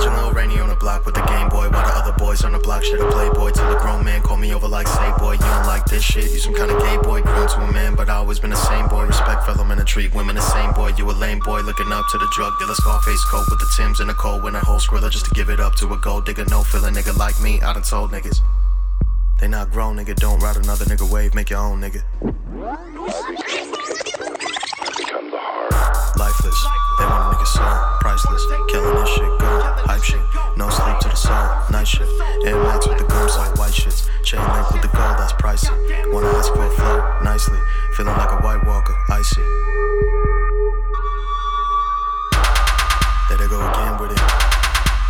Imagine 0.01 0.17
Lil 0.17 0.33
Rainy 0.33 0.59
on 0.59 0.69
the 0.69 0.75
block 0.75 1.05
with 1.05 1.13
the 1.13 1.21
Game 1.29 1.47
Boy 1.49 1.69
While 1.69 1.85
the 1.85 1.93
other 1.93 2.17
boys 2.17 2.43
on 2.43 2.53
the 2.53 2.57
block 2.57 2.83
shit 2.83 2.99
a 2.99 3.05
playboy. 3.11 3.51
Till 3.51 3.69
a 3.69 3.77
grown 3.77 4.03
man 4.03 4.23
call 4.23 4.35
me 4.35 4.51
over 4.51 4.67
like 4.67 4.87
say 4.87 5.13
boy 5.19 5.33
You 5.33 5.45
don't 5.45 5.67
like 5.67 5.85
this 5.85 6.01
shit, 6.01 6.23
you 6.23 6.39
some 6.39 6.55
kind 6.55 6.71
of 6.71 6.81
gay 6.81 6.97
boy 6.97 7.21
Grown 7.21 7.47
to 7.47 7.61
a 7.61 7.71
man 7.71 7.93
but 7.93 8.09
I 8.09 8.15
always 8.15 8.39
been 8.39 8.49
the 8.49 8.55
same 8.55 8.87
boy. 8.87 9.05
Respect 9.05 9.45
fellow 9.45 9.63
men 9.63 9.77
and 9.77 9.87
treat 9.87 10.11
women 10.15 10.35
the 10.35 10.41
same 10.41 10.71
boy. 10.73 10.93
You 10.97 11.05
a 11.11 11.13
lame 11.13 11.37
boy 11.37 11.61
looking 11.61 11.91
up 11.91 12.05
to 12.09 12.17
the 12.17 12.27
drug 12.33 12.51
dealer 12.57 12.73
Scarface 12.73 13.23
coat 13.25 13.45
with 13.51 13.59
the 13.59 13.69
Tims 13.77 13.99
and 13.99 14.09
the 14.09 14.15
cold 14.15 14.41
When 14.41 14.55
a 14.55 14.59
whole 14.59 14.79
skrilla 14.79 15.11
just 15.11 15.25
to 15.25 15.31
give 15.35 15.49
it 15.49 15.59
up 15.59 15.75
to 15.75 15.93
a 15.93 15.97
gold 15.99 16.25
digger. 16.25 16.45
No 16.45 16.63
feeling 16.63 16.95
nigga 16.95 17.15
like 17.17 17.39
me, 17.39 17.61
I 17.61 17.71
done 17.73 17.83
told 17.83 18.09
niggas. 18.09 18.39
They 19.39 19.47
not 19.47 19.69
grown 19.69 19.97
nigga, 19.97 20.15
don't 20.15 20.39
ride 20.39 20.57
another 20.57 20.85
nigga 20.85 21.11
wave 21.11 21.35
Make 21.35 21.51
your 21.51 21.59
own 21.59 21.79
nigga. 21.79 22.01
Lifeless, 26.17 26.65
they 26.97 27.05
a 27.41 27.45
soul, 27.45 27.65
priceless. 27.99 28.45
Killing 28.69 28.95
this 28.95 29.09
shit, 29.09 29.39
go, 29.39 29.49
hype 29.89 30.03
shit. 30.03 30.21
No 30.55 30.69
sleep 30.69 30.99
to 30.99 31.09
the 31.09 31.15
soul, 31.15 31.49
night 31.71 31.87
shit. 31.87 32.07
Air 32.45 32.61
Max 32.61 32.87
with 32.87 32.99
the 32.99 33.05
gums 33.05 33.35
like 33.37 33.57
white 33.57 33.73
shits. 33.73 34.07
Chain 34.23 34.41
link 34.53 34.69
with 34.71 34.81
the 34.83 34.89
gold, 34.89 35.17
that's 35.17 35.33
pricey. 35.33 35.73
Wanna 36.13 36.27
ask 36.27 36.53
for 36.53 36.65
a 36.65 36.69
flow, 36.69 37.19
nicely. 37.23 37.57
Feeling 37.93 38.15
like 38.15 38.31
a 38.31 38.41
white 38.43 38.63
walker, 38.65 38.95
icy. 39.09 39.41
There 43.29 43.37
they 43.37 43.47
go 43.47 43.59
again 43.71 43.97
with 43.99 44.11
it. 44.11 44.30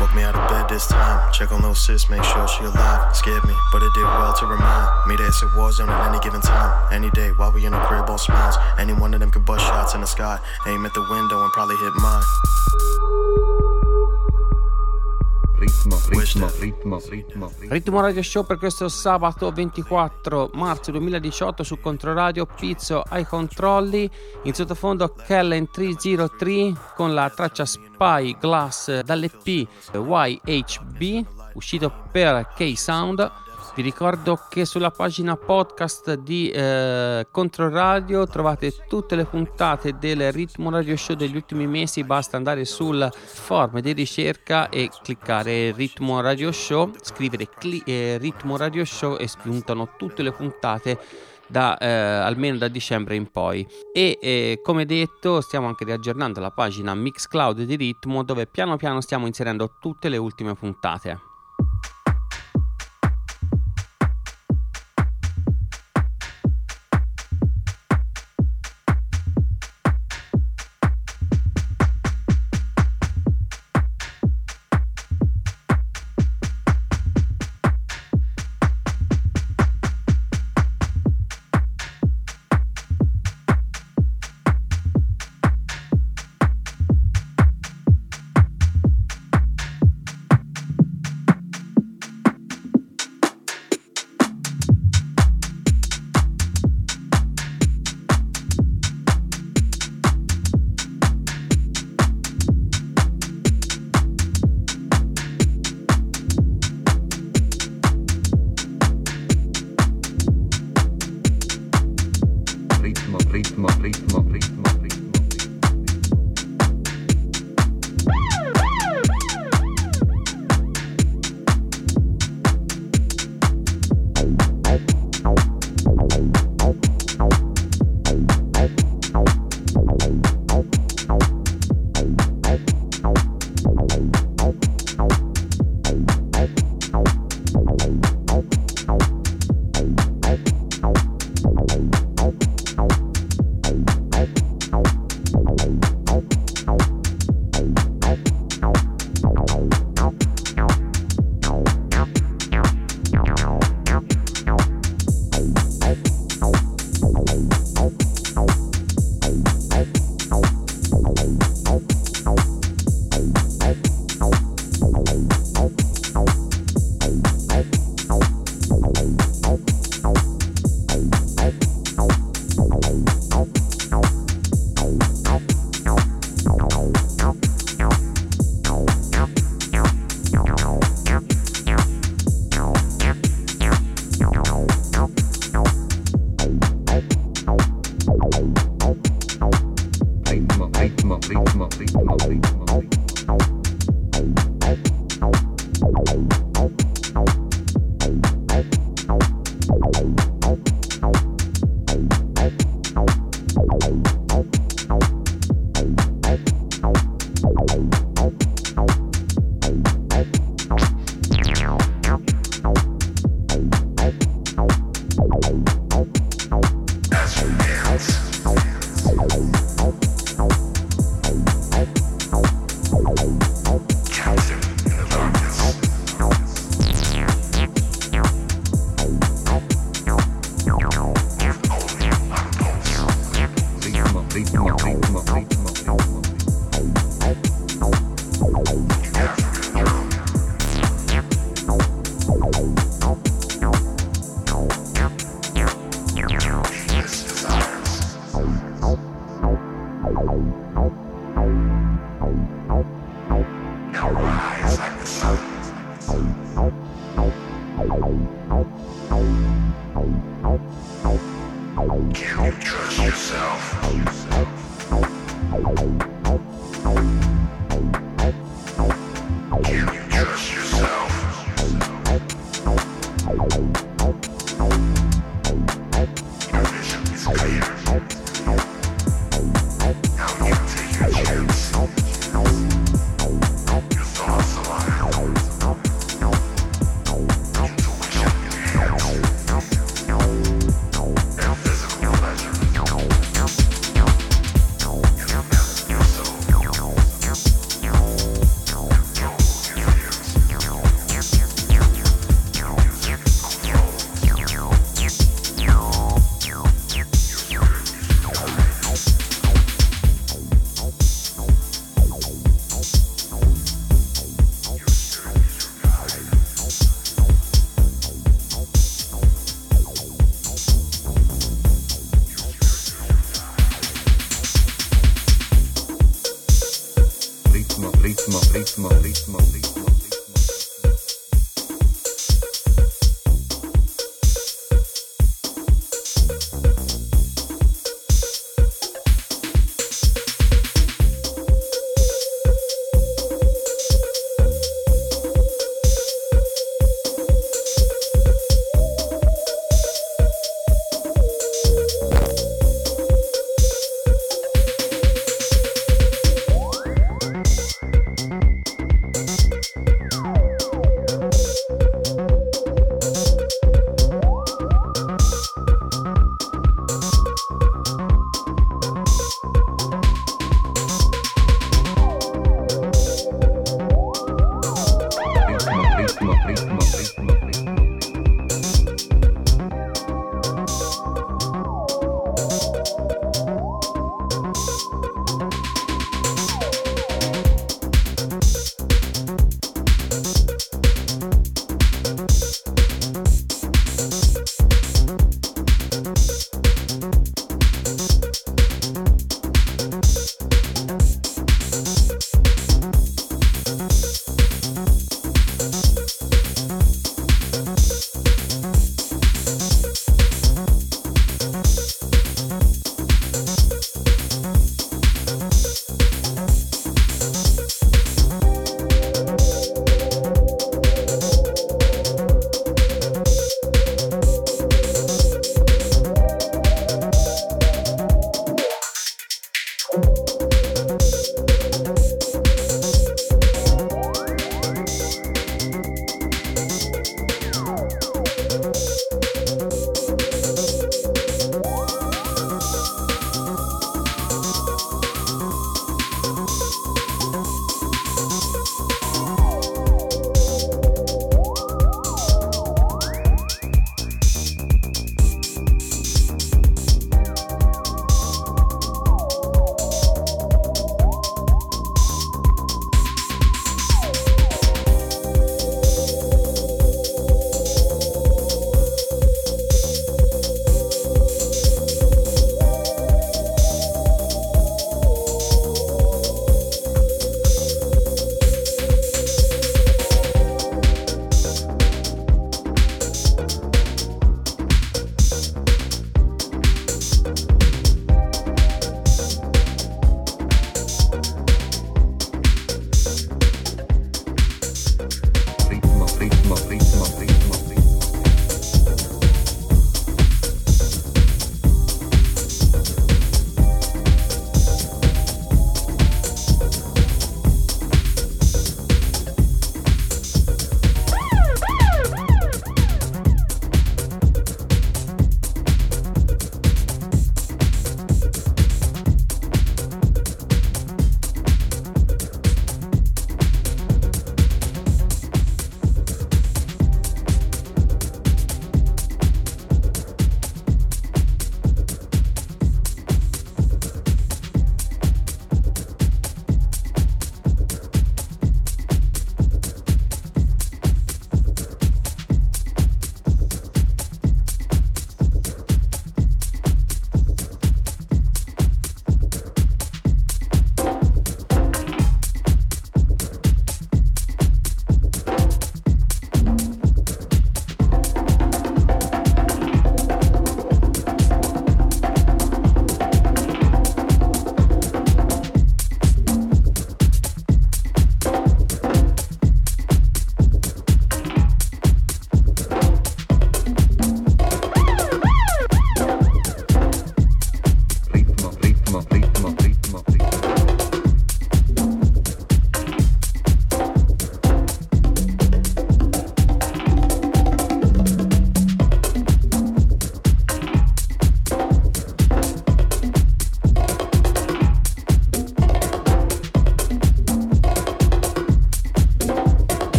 Woke 0.00 0.14
me 0.14 0.22
out 0.22 0.34
of 0.34 0.48
bed 0.48 0.66
this 0.68 0.86
time. 0.86 1.30
Check 1.30 1.52
on 1.52 1.60
little 1.60 1.74
sis, 1.74 2.08
make 2.08 2.24
sure 2.24 2.48
she 2.48 2.64
alive. 2.64 3.14
Scared 3.14 3.44
me, 3.44 3.54
but 3.70 3.82
it 3.82 3.92
did 3.92 4.02
well 4.02 4.32
to 4.32 4.46
remind 4.46 5.06
me 5.06 5.16
that 5.16 5.28
it's 5.28 5.42
a 5.42 5.52
war 5.54 5.70
zone 5.72 5.90
at 5.90 6.08
any 6.08 6.18
given 6.20 6.40
time. 6.40 6.88
Any 6.90 7.10
day, 7.10 7.32
while 7.36 7.52
we 7.52 7.66
in 7.66 7.72
the 7.72 7.80
crib, 7.80 8.08
all 8.08 8.16
smiles. 8.16 8.56
Any 8.78 8.94
one 8.94 9.12
of 9.12 9.20
them 9.20 9.30
could 9.30 9.44
bust 9.44 9.66
shots 9.66 9.94
in 9.94 10.00
the 10.00 10.06
sky. 10.06 10.38
Aim 10.66 10.86
at 10.86 10.94
the 10.94 11.02
window 11.02 11.44
and 11.44 11.52
probably 11.52 11.76
hit 11.76 11.92
mine. 11.96 13.59
Ritmo, 15.60 16.00
ritmo, 16.08 16.50
ritmo, 16.58 17.00
ritmo. 17.10 17.52
Ritmo 17.68 18.00
Radio 18.00 18.22
Show 18.22 18.46
per 18.46 18.56
questo 18.56 18.88
sabato 18.88 19.52
24 19.52 20.52
marzo 20.54 20.90
2018 20.90 21.62
su 21.64 21.78
Controradio 21.78 22.46
Pizzo 22.46 23.02
ai 23.06 23.26
controlli 23.26 24.10
in 24.44 24.54
sottofondo 24.54 25.14
Kellen303 25.18 26.94
con 26.96 27.12
la 27.12 27.28
traccia 27.28 27.66
Spy 27.66 28.38
Glass 28.40 29.00
dall'EP 29.00 29.68
YHB 29.92 31.26
uscito 31.52 31.92
per 32.10 32.54
K-Sound 32.56 33.30
vi 33.80 33.86
ricordo 33.86 34.38
che 34.50 34.66
sulla 34.66 34.90
pagina 34.90 35.36
podcast 35.36 36.12
di 36.12 36.50
eh, 36.50 37.26
Controradio 37.30 38.26
trovate 38.26 38.74
tutte 38.86 39.16
le 39.16 39.24
puntate 39.24 39.96
del 39.98 40.32
Ritmo 40.32 40.68
Radio 40.68 40.94
Show 40.98 41.16
degli 41.16 41.34
ultimi 41.34 41.66
mesi, 41.66 42.04
basta 42.04 42.36
andare 42.36 42.66
sul 42.66 43.10
form 43.10 43.80
di 43.80 43.92
ricerca 43.92 44.68
e 44.68 44.90
cliccare 45.02 45.72
Ritmo 45.72 46.20
Radio 46.20 46.52
Show, 46.52 46.92
scrivere 47.00 47.48
cli- 47.48 47.82
eh, 47.86 48.18
Ritmo 48.20 48.58
Radio 48.58 48.84
Show 48.84 49.16
e 49.18 49.26
spuntano 49.26 49.94
tutte 49.96 50.22
le 50.22 50.32
puntate 50.32 50.98
da, 51.46 51.78
eh, 51.78 51.88
almeno 51.88 52.58
da 52.58 52.68
dicembre 52.68 53.14
in 53.14 53.30
poi 53.30 53.66
e 53.94 54.18
eh, 54.20 54.60
come 54.62 54.84
detto 54.84 55.40
stiamo 55.40 55.68
anche 55.68 55.86
riaggiornando 55.86 56.38
la 56.38 56.50
pagina 56.50 56.94
Mixcloud 56.94 57.62
di 57.62 57.76
Ritmo 57.76 58.24
dove 58.24 58.46
piano 58.46 58.76
piano 58.76 59.00
stiamo 59.00 59.26
inserendo 59.26 59.76
tutte 59.80 60.10
le 60.10 60.18
ultime 60.18 60.54
puntate. 60.54 61.29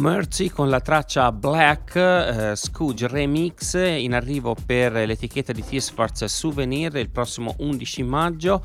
Mercy 0.00 0.48
con 0.48 0.70
la 0.70 0.80
traccia 0.80 1.30
Black 1.30 1.94
eh, 1.94 2.56
Scooge 2.56 3.06
Remix 3.06 3.74
in 3.74 4.14
arrivo 4.14 4.56
per 4.64 4.92
l'etichetta 4.92 5.52
di 5.52 5.62
T-Sfarts 5.62 6.24
Souvenir 6.24 6.96
il 6.96 7.10
prossimo 7.10 7.54
11 7.58 8.02
maggio. 8.04 8.64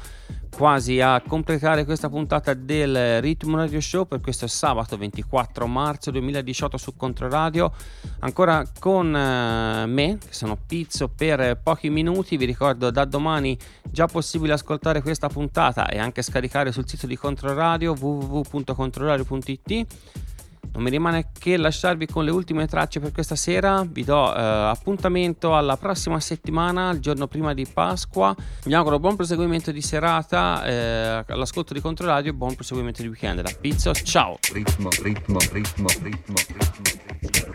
Quasi 0.55 1.01
a 1.01 1.21
completare 1.27 1.83
questa 1.83 2.07
puntata 2.07 2.53
del 2.53 3.21
Ritmo 3.21 3.57
Radio 3.57 3.81
Show 3.81 4.05
per 4.05 4.21
questo 4.21 4.47
sabato 4.47 4.95
24 4.95 5.67
marzo 5.67 6.09
2018 6.11 6.77
su 6.77 6.95
Controradio. 6.95 7.73
Ancora 8.19 8.63
con 8.79 9.13
eh, 9.13 9.85
me 9.87 10.17
che 10.17 10.33
sono 10.33 10.57
Pizzo 10.65 11.09
per 11.09 11.59
pochi 11.61 11.89
minuti. 11.89 12.37
Vi 12.37 12.45
ricordo 12.45 12.91
da 12.91 13.03
domani 13.03 13.57
già 13.83 14.07
possibile 14.07 14.53
ascoltare 14.53 15.01
questa 15.01 15.27
puntata 15.27 15.89
e 15.89 15.97
anche 15.97 16.21
scaricare 16.21 16.71
sul 16.71 16.87
sito 16.87 17.07
di 17.07 17.17
Controradio 17.17 17.93
www.controradio.it 17.99 19.85
non 20.75 20.83
mi 20.83 20.89
rimane 20.89 21.29
che 21.37 21.55
lasciarvi 21.55 22.05
con 22.05 22.25
le 22.25 22.31
ultime 22.31 22.67
tracce 22.67 22.99
per 22.99 23.13
questa 23.13 23.35
sera. 23.35 23.85
Vi 23.89 24.03
do 24.03 24.35
eh, 24.35 24.39
appuntamento 24.39 25.55
alla 25.55 25.77
prossima 25.77 26.19
settimana, 26.19 26.91
il 26.91 26.99
giorno 26.99 27.27
prima 27.27 27.53
di 27.53 27.65
Pasqua. 27.65 28.35
Vi 28.65 28.73
auguro 28.73 28.99
buon 28.99 29.15
proseguimento 29.15 29.71
di 29.71 29.81
serata, 29.81 30.65
eh, 30.65 31.23
all'ascolto 31.27 31.73
di 31.73 31.79
Controradio 31.79 32.31
e 32.31 32.33
buon 32.33 32.55
proseguimento 32.55 33.01
di 33.01 33.07
weekend. 33.07 33.41
Da 33.41 33.51
Pizzo, 33.59 33.93
ciao! 33.93 34.37
Ritmo, 34.51 34.89
ritmo, 35.01 35.39
ritmo, 35.51 35.87
ritmo, 36.01 36.35
ritmo. 36.43 36.89
ritmo, 37.21 37.54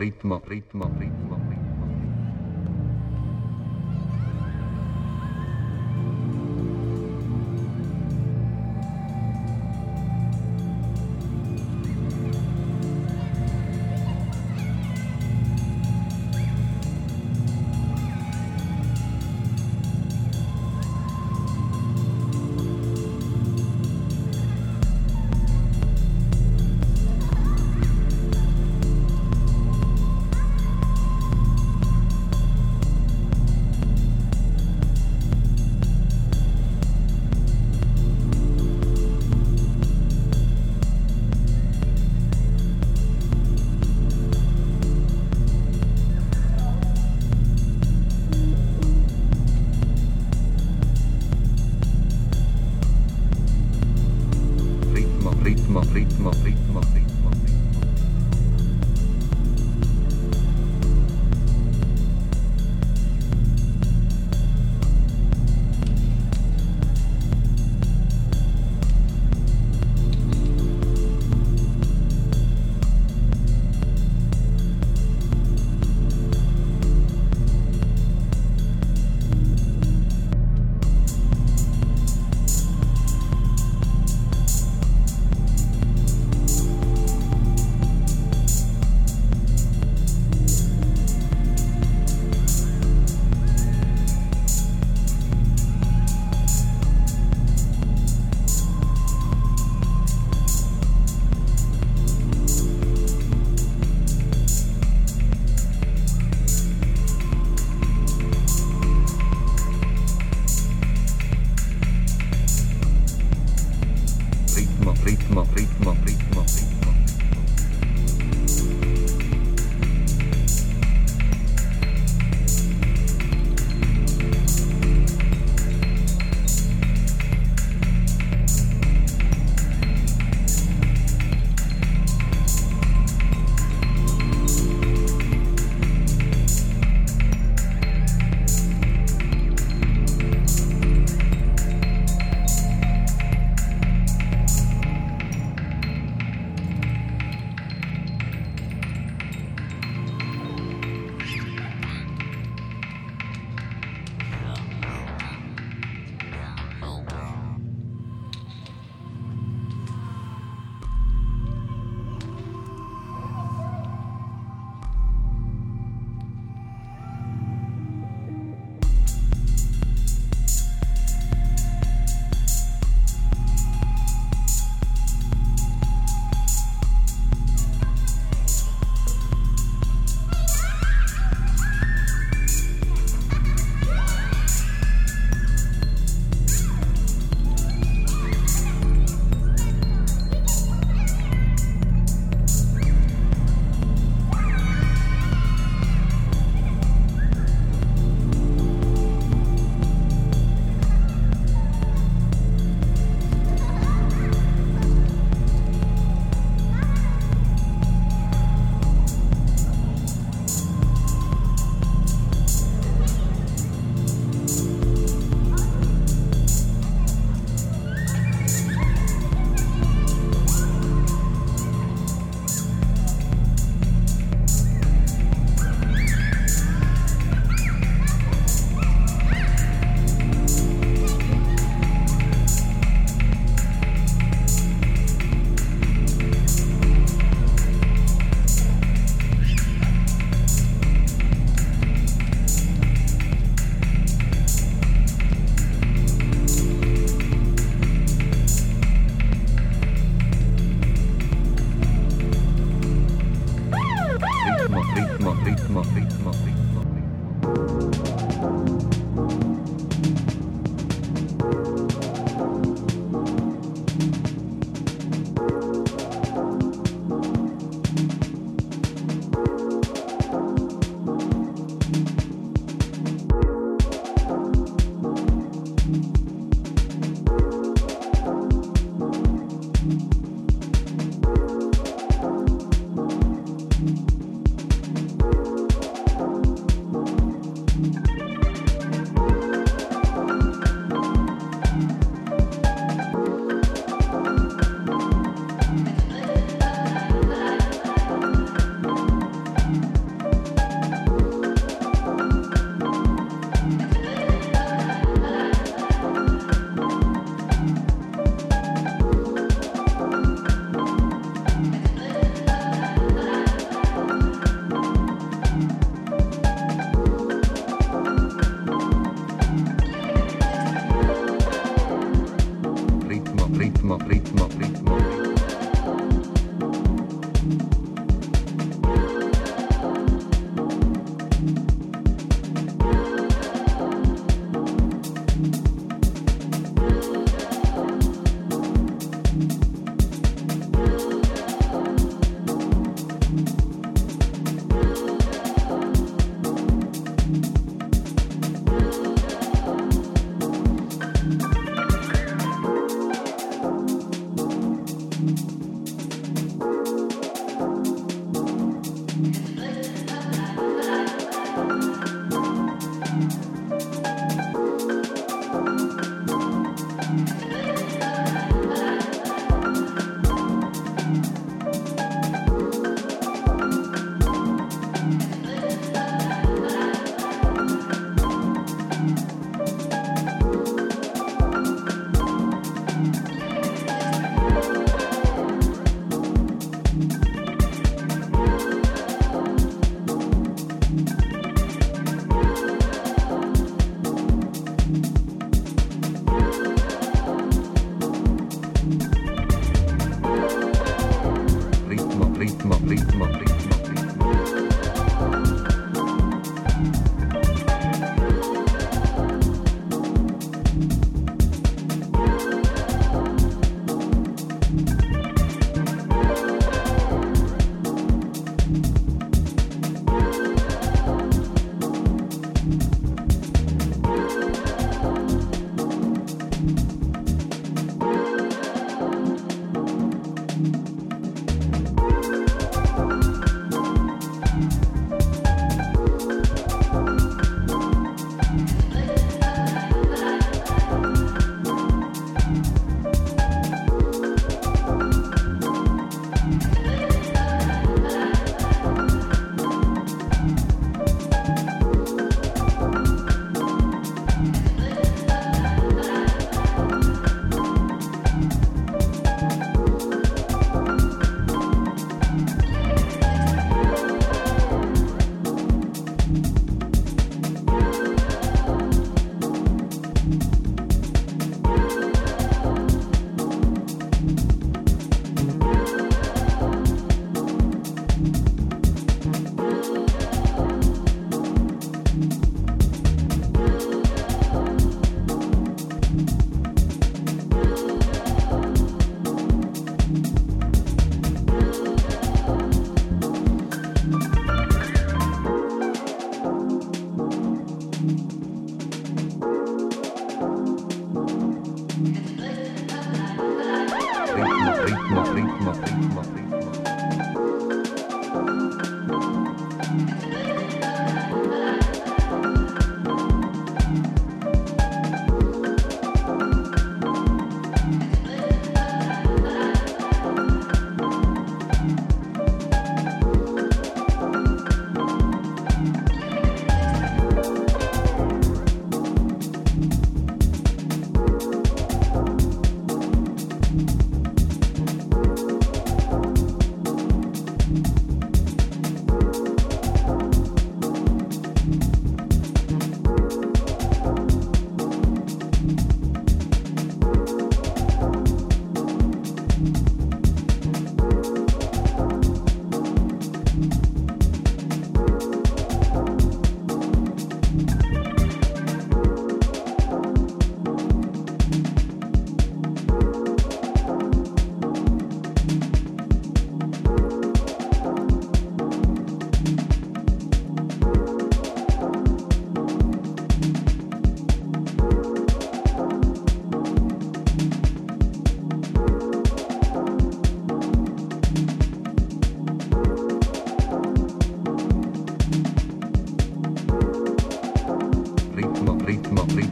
ritmo, 0.00 0.40
ritmo, 0.48 0.79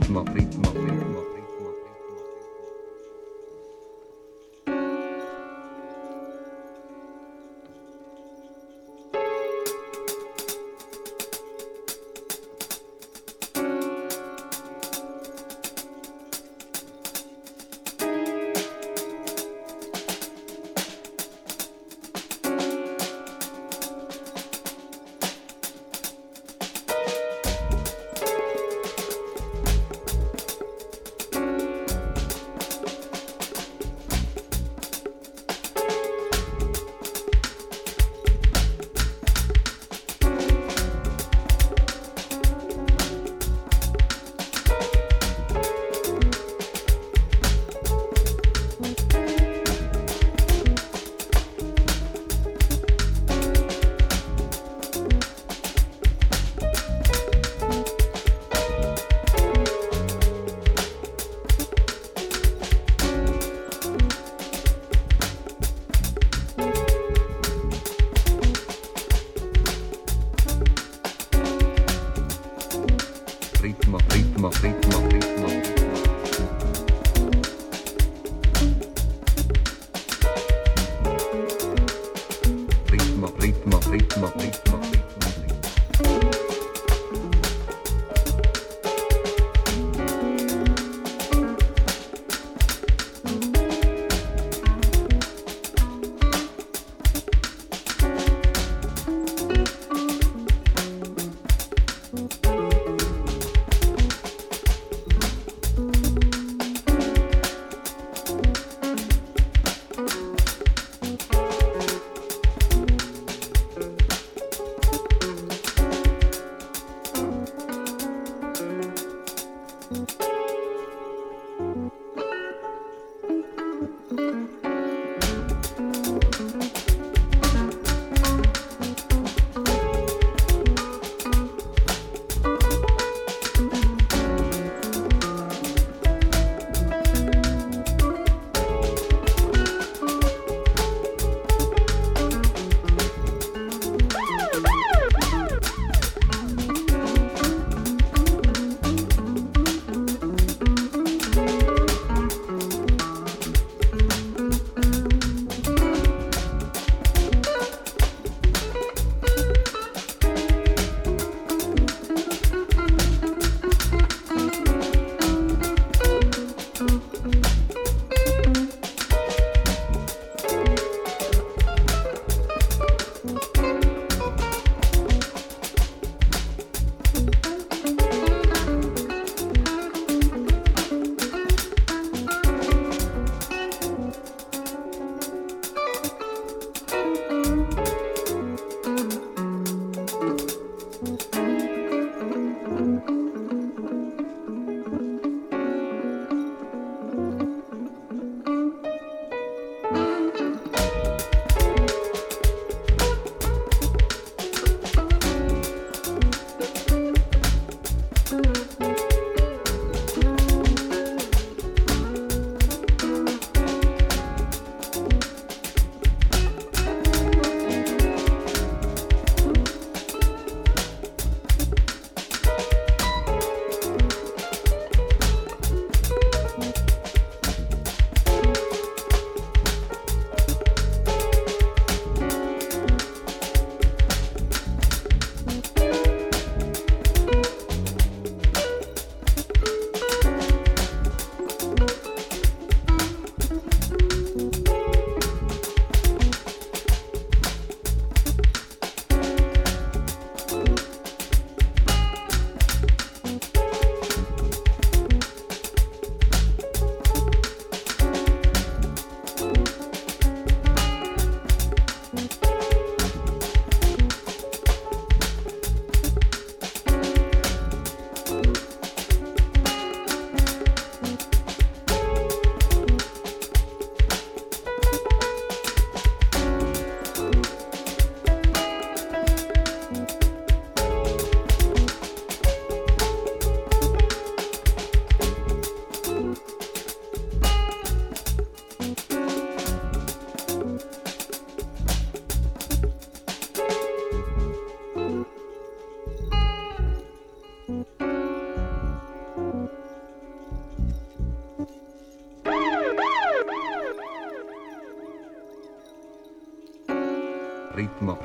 Mopri. 0.08 0.47